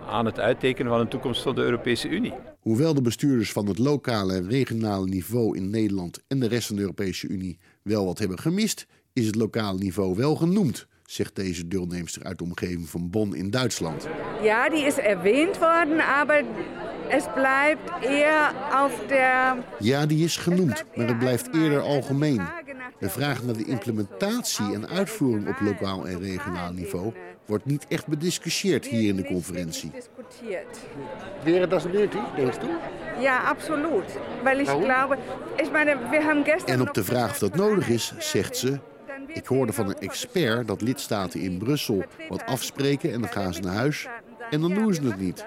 aan 0.08 0.26
het 0.26 0.38
uittekenen 0.40 0.92
van 0.92 1.00
een 1.00 1.08
toekomst 1.08 1.42
van 1.42 1.54
de 1.54 1.60
Europese 1.60 2.08
Unie. 2.08 2.34
Hoewel 2.60 2.94
de 2.94 3.02
bestuurders 3.02 3.52
van 3.52 3.66
het 3.66 3.78
lokale 3.78 4.34
en 4.34 4.48
regionale 4.48 5.06
niveau 5.06 5.56
in 5.56 5.70
Nederland 5.70 6.22
en 6.28 6.40
de 6.40 6.48
rest 6.48 6.66
van 6.66 6.76
de 6.76 6.82
Europese 6.82 7.28
Unie 7.28 7.58
wel 7.82 8.04
wat 8.04 8.18
hebben 8.18 8.38
gemist, 8.38 8.86
is 9.12 9.26
het 9.26 9.34
lokale 9.34 9.78
niveau 9.78 10.16
wel 10.16 10.34
genoemd 10.34 10.86
zegt 11.04 11.36
deze 11.36 11.68
deelnemster 11.68 12.24
uit 12.24 12.38
de 12.38 12.44
omgeving 12.44 12.88
van 12.88 13.10
Bonn 13.10 13.34
in 13.34 13.50
Duitsland. 13.50 14.08
Ja, 14.42 14.68
die 14.68 14.84
is 14.84 14.98
erwähnt 14.98 15.58
worden, 15.58 16.06
aber 16.06 16.44
Es 17.08 17.24
bleibt 17.34 17.90
eher 18.00 18.52
auf 18.72 19.06
der. 19.08 19.56
Ja, 19.78 20.06
die 20.06 20.24
is 20.24 20.36
genoemd, 20.36 20.84
maar 20.94 21.06
het 21.06 21.18
blijft 21.18 21.54
eerder 21.54 21.80
algemeen. 21.80 22.42
De 22.98 23.08
vraag 23.08 23.44
naar 23.44 23.56
de 23.56 23.64
implementatie 23.64 24.74
en 24.74 24.88
uitvoering 24.88 25.48
op 25.48 25.60
lokaal 25.60 26.06
en 26.06 26.20
regionaal 26.20 26.72
niveau 26.72 27.12
wordt 27.46 27.64
niet 27.64 27.86
echt 27.88 28.06
bediscussieerd 28.06 28.86
hier 28.86 29.08
in 29.08 29.16
de 29.16 29.24
conferentie. 29.24 29.90
Wäre 31.44 31.66
das 31.66 31.84
nötig, 31.84 32.22
denkst 32.36 32.58
du? 32.58 32.66
Ja, 33.20 33.38
absoluut. 33.38 34.18
Weil 34.42 34.60
ich 34.60 34.78
glaube, 34.78 35.18
ich 35.62 35.70
meine, 35.70 35.96
wir 36.10 36.24
haben 36.24 36.44
gestern. 36.44 36.74
En 36.74 36.80
op 36.80 36.94
de 36.94 37.04
vraag 37.04 37.30
of 37.30 37.38
dat 37.38 37.54
nodig 37.56 37.88
is, 37.88 38.12
zegt 38.18 38.56
ze. 38.56 38.78
Ik 39.26 39.46
hoorde 39.46 39.72
van 39.72 39.88
een 39.88 39.98
expert 39.98 40.68
dat 40.68 40.80
lidstaten 40.80 41.40
in 41.40 41.58
Brussel 41.58 42.04
wat 42.28 42.46
afspreken 42.46 43.12
en 43.12 43.20
dan 43.20 43.30
gaan 43.30 43.54
ze 43.54 43.60
naar 43.60 43.74
huis 43.74 44.08
en 44.50 44.60
dan 44.60 44.74
doen 44.74 44.94
ze 44.94 45.02
het 45.02 45.16
niet. 45.16 45.46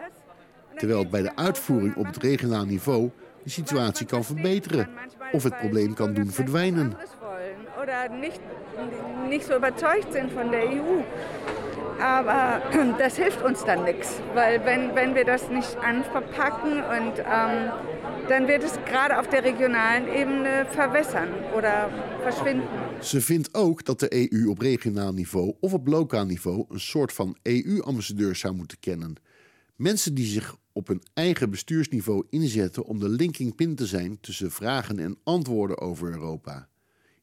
Terwijl 0.76 1.00
het 1.00 1.10
bij 1.10 1.22
de 1.22 1.36
uitvoering 1.36 1.96
op 1.96 2.06
het 2.06 2.18
regionaal 2.18 2.66
niveau 2.66 3.10
de 3.44 3.50
situatie 3.50 4.06
kan 4.06 4.24
verbeteren 4.24 4.90
of 5.32 5.44
het 5.44 5.58
probleem 5.58 5.94
kan 5.94 6.14
doen 6.14 6.32
verdwijnen. 6.32 6.98
Nicht, 8.20 8.40
nicht 9.30 9.46
so 9.46 9.56
überzeugt 9.56 10.12
sind 10.12 10.32
von 10.32 10.52
der 10.52 10.64
EU. 10.64 11.04
Aber 12.00 12.62
das 12.98 13.16
hilft 13.16 13.42
uns 13.42 13.64
dann 13.66 13.84
nichts, 13.84 14.22
weil 14.34 14.64
wenn, 14.66 14.96
wenn 14.96 15.16
wir 15.16 15.26
das 15.26 15.50
nicht 15.50 15.78
anverpacken 15.78 16.84
und 16.84 17.20
ähm, 17.20 17.72
dann 18.30 18.48
wird 18.48 18.64
es 18.64 18.74
gerade 18.86 19.18
auf 19.20 19.28
der 19.28 19.44
regionalen 19.44 20.08
Ebene 20.08 20.66
verwässern 20.72 21.30
oder 21.56 21.90
verschwinden. 22.22 22.68
Ze 23.02 23.22
vindt 23.22 23.54
ook 23.54 23.86
dat 23.86 24.00
de 24.00 24.30
EU 24.32 24.50
op 24.50 24.60
regionaal 24.60 25.14
niveau 25.14 25.56
of 25.60 25.74
op 25.74 25.88
lokaal 25.88 26.26
niveau 26.26 26.66
een 26.70 26.80
soort 26.80 27.14
van 27.14 27.38
EU-ambassadeur 27.44 28.36
zou 28.36 28.56
moeten 28.56 28.80
kennen. 28.80 29.16
Mensen 29.76 30.14
die 30.14 30.26
zich 30.26 30.56
op 30.72 30.88
hun 30.88 31.02
eigen 31.14 31.50
bestuursniveau 31.50 32.26
inzetten 32.30 32.86
om 32.86 33.00
de 33.00 33.10
linking 33.10 33.56
pin 33.56 33.76
te 33.76 33.86
zijn 33.86 34.20
tussen 34.22 34.52
vragen 34.52 35.00
en 35.00 35.18
antwoorden 35.24 35.78
over 35.78 36.12
Europa. 36.12 36.68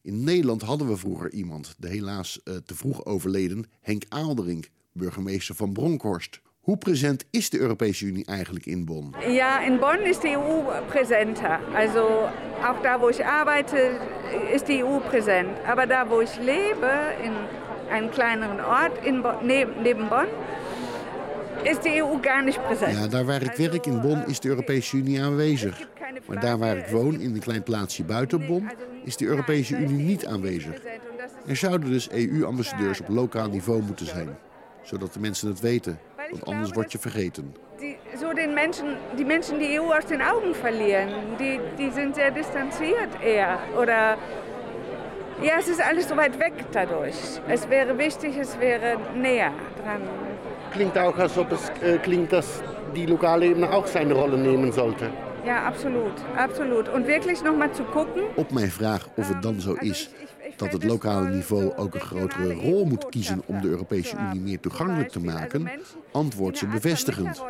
In 0.05 0.23
Nederland 0.23 0.61
hadden 0.61 0.87
we 0.87 0.97
vroeger 0.97 1.31
iemand, 1.31 1.75
de 1.77 1.87
helaas 1.87 2.41
uh, 2.43 2.55
te 2.65 2.75
vroeg 2.75 3.05
overleden 3.05 3.65
Henk 3.81 4.03
Aalderink, 4.09 4.69
burgemeester 4.91 5.55
van 5.55 5.73
Bronkhorst. 5.73 6.41
Hoe 6.59 6.77
present 6.77 7.25
is 7.29 7.49
de 7.49 7.59
Europese 7.59 8.05
Unie 8.05 8.25
eigenlijk 8.25 8.65
in 8.65 8.85
Bonn? 8.85 9.15
Ja, 9.27 9.65
in 9.65 9.79
Bonn 9.79 10.05
ist 10.05 10.21
die 10.21 10.37
EU 10.37 10.61
präsenter. 10.87 11.59
Also 11.73 12.29
auch 12.63 12.81
da, 12.81 12.99
wo 12.99 13.09
ich 13.09 13.25
arbeite, 13.25 13.99
ist 14.53 14.67
die 14.67 14.83
EU 14.83 14.99
präsent. 14.99 15.57
Aber 15.67 15.87
da, 15.87 16.09
wo 16.09 16.21
ich 16.21 16.37
lebe, 16.37 16.91
in 17.23 17.33
einem 17.89 18.11
kleineren 18.11 18.59
Ort 18.59 19.05
in 19.05 19.23
neben 19.81 20.09
Bonn, 20.09 20.27
is 21.65 21.79
de 21.81 21.97
EU 21.97 22.17
gar 22.21 22.43
niet 22.43 22.63
present. 22.63 22.97
Ja, 22.97 23.07
daar 23.07 23.25
waar 23.25 23.41
ik 23.41 23.51
werk 23.51 23.85
in 23.85 24.01
Bonn 24.01 24.23
is 24.27 24.39
de 24.39 24.49
Europese 24.49 24.97
Unie 24.97 25.21
aanwezig. 25.21 25.87
Maar 26.27 26.39
daar 26.39 26.57
waar 26.57 26.77
ik 26.77 26.87
woon, 26.87 27.19
in 27.19 27.33
een 27.33 27.39
klein 27.39 27.63
plaatsje 27.63 28.03
buiten 28.03 28.45
Bonn, 28.45 28.71
is 29.03 29.17
de 29.17 29.25
Europese 29.25 29.77
Unie 29.77 30.05
niet 30.05 30.25
aanwezig. 30.25 30.81
Er 31.47 31.55
zouden 31.55 31.89
dus 31.89 32.09
EU-ambassadeurs 32.11 33.01
op 33.01 33.07
lokaal 33.09 33.49
niveau 33.49 33.81
moeten 33.81 34.05
zijn, 34.05 34.37
zodat 34.83 35.13
de 35.13 35.19
mensen 35.19 35.47
het 35.47 35.59
weten, 35.59 35.99
want 36.29 36.45
anders 36.45 36.71
word 36.71 36.91
je 36.91 36.99
vergeten. 36.99 37.55
Die, 37.79 37.97
so 38.19 38.33
den 38.33 38.53
Menschen, 38.53 38.97
die 39.15 39.25
Menschen 39.25 39.59
die 39.59 39.79
EU 39.79 39.93
aus 39.93 40.05
den 40.05 40.21
Augen 40.21 40.55
verlieren, 40.55 41.09
die, 41.37 41.59
die 41.75 41.91
sind 41.91 42.15
sehr 42.15 42.33
distanziert 42.33 43.13
eher. 43.21 43.59
Oder 43.77 44.17
ja, 45.41 45.53
es 45.59 45.67
ist 45.67 45.81
alles 45.81 46.07
so 46.07 46.15
weit 46.15 46.39
weg 46.39 46.53
dadurch. 46.71 47.15
Es 47.47 47.69
wäre 47.69 47.97
wichtig, 47.97 48.37
es 48.37 48.59
wäre 48.59 48.97
näher 49.15 49.51
dran. 49.83 50.01
Klingt 50.71 50.97
auch, 50.97 51.17
als 51.17 51.37
ob 51.37 51.51
es 51.51 51.69
äh, 51.81 51.97
klingt, 51.97 52.31
dass 52.31 52.61
die 52.95 53.05
lokale 53.05 53.45
Ebene 53.47 53.71
auch 53.71 53.87
seine 53.87 54.13
Rolle 54.13 54.37
nehmen 54.37 54.71
sollte. 54.71 55.09
Ja, 55.45 55.63
absoluut. 55.65 56.13
absoluut. 56.35 56.87
En 56.87 57.05
wirklich 57.05 57.43
nog 57.43 57.55
maar 57.55 57.71
te 57.71 57.83
gucken. 57.91 58.23
Op 58.35 58.51
mijn 58.51 58.71
vraag 58.71 59.07
of 59.15 59.27
het 59.27 59.41
dan 59.41 59.59
zo 59.59 59.73
is 59.73 60.09
dat 60.55 60.71
het 60.71 60.83
lokale 60.83 61.29
niveau 61.29 61.75
ook 61.75 61.93
een 61.93 62.01
grotere 62.01 62.53
rol 62.53 62.85
moet 62.85 63.09
kiezen 63.09 63.41
om 63.45 63.61
de 63.61 63.67
Europese 63.67 64.15
Unie 64.17 64.41
meer 64.41 64.59
toegankelijk 64.59 65.09
te 65.09 65.19
maken, 65.19 65.69
antwoordt 66.11 66.57
ze 66.57 66.67
bevestigend. 66.67 67.43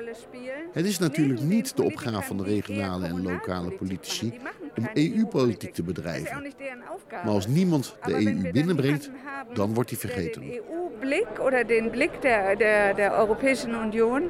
Het 0.72 0.86
is 0.86 1.00
natuurlijk 1.00 1.42
niet 1.42 1.76
de 1.76 1.84
opgave 1.84 2.22
van 2.22 2.38
de 2.38 2.44
regionale 2.44 3.06
en 3.06 3.22
lokale 3.22 3.72
politici 3.72 4.34
om 4.78 4.90
EU-politiek 4.94 5.74
te 5.74 5.84
bedrijven. 5.84 6.54
Maar 7.10 7.34
als 7.34 7.48
niemand 7.48 7.96
de 8.06 8.14
EU 8.14 8.52
binnenbrengt, 8.52 9.10
dan 9.54 9.74
wordt 9.74 9.90
die 9.90 9.98
vergeten. 9.98 10.42
De 10.42 10.62
EU-blik 10.62 11.28
of 11.40 11.50
de 11.50 11.88
blik 11.92 12.22
der, 12.22 13.18
Europese 13.20 13.68
Unie 13.68 14.30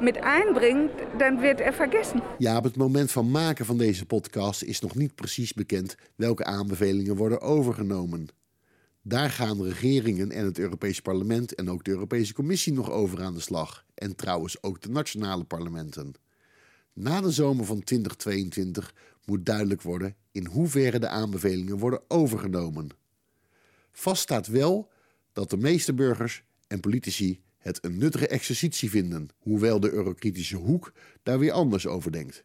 met 0.00 0.16
einbrengt, 0.16 0.92
dan 1.18 1.40
wordt 1.40 1.60
er 1.60 1.74
vergessen. 1.74 2.22
Ja, 2.38 2.56
op 2.56 2.64
het 2.64 2.76
moment 2.76 3.10
van 3.10 3.30
maken 3.30 3.64
van 3.64 3.78
deze 3.78 4.06
podcast 4.06 4.62
is 4.62 4.80
nog 4.80 4.94
niet 4.94 5.14
precies 5.14 5.52
bekend 5.52 5.96
welke 6.16 6.44
aanbevelingen 6.44 7.16
worden 7.16 7.40
overgenomen. 7.40 8.28
Daar 9.02 9.30
gaan 9.30 9.62
regeringen 9.62 10.30
en 10.30 10.44
het 10.44 10.58
Europees 10.58 11.00
Parlement 11.00 11.54
en 11.54 11.70
ook 11.70 11.84
de 11.84 11.90
Europese 11.90 12.34
Commissie 12.34 12.72
nog 12.72 12.90
over 12.90 13.22
aan 13.22 13.34
de 13.34 13.40
slag. 13.40 13.84
En 13.94 14.16
trouwens 14.16 14.62
ook 14.62 14.80
de 14.80 14.90
nationale 14.90 15.44
parlementen. 15.44 16.12
Na 16.92 17.20
de 17.20 17.30
zomer 17.30 17.64
van 17.64 17.82
2022 17.82 18.94
moet 19.24 19.46
duidelijk 19.46 19.82
worden 19.82 20.16
in 20.32 20.46
hoeverre 20.46 20.98
de 20.98 21.08
aanbevelingen 21.08 21.78
worden 21.78 22.02
overgenomen. 22.08 22.88
Vast 23.92 24.22
staat 24.22 24.46
wel 24.46 24.90
dat 25.32 25.50
de 25.50 25.56
meeste 25.56 25.94
burgers 25.94 26.44
en 26.66 26.80
politici 26.80 27.40
het 27.60 27.84
een 27.84 27.98
nuttige 27.98 28.28
exercitie 28.28 28.90
vinden, 28.90 29.28
hoewel 29.38 29.80
de 29.80 29.90
eurokritische 29.90 30.56
hoek 30.56 30.92
daar 31.22 31.38
weer 31.38 31.52
anders 31.52 31.86
over 31.86 32.12
denkt. 32.12 32.44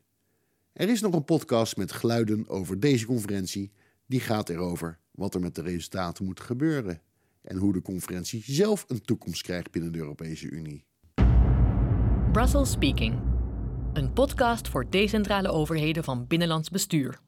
Er 0.73 0.89
is 0.89 1.01
nog 1.01 1.13
een 1.13 1.23
podcast 1.23 1.77
met 1.77 1.91
geluiden 1.91 2.47
over 2.47 2.79
deze 2.79 3.05
conferentie, 3.05 3.71
die 4.05 4.19
gaat 4.19 4.49
erover 4.49 4.99
wat 5.11 5.33
er 5.33 5.39
met 5.39 5.55
de 5.55 5.61
resultaten 5.61 6.25
moet 6.25 6.39
gebeuren 6.39 7.01
en 7.41 7.57
hoe 7.57 7.73
de 7.73 7.81
conferentie 7.81 8.43
zelf 8.45 8.85
een 8.87 9.01
toekomst 9.01 9.41
krijgt 9.41 9.71
binnen 9.71 9.91
de 9.91 9.97
Europese 9.97 10.49
Unie. 10.49 10.85
Brussels 12.31 12.71
Speaking, 12.71 13.21
een 13.93 14.13
podcast 14.13 14.67
voor 14.67 14.89
decentrale 14.89 15.49
overheden 15.49 16.03
van 16.03 16.27
binnenlands 16.27 16.69
bestuur. 16.69 17.19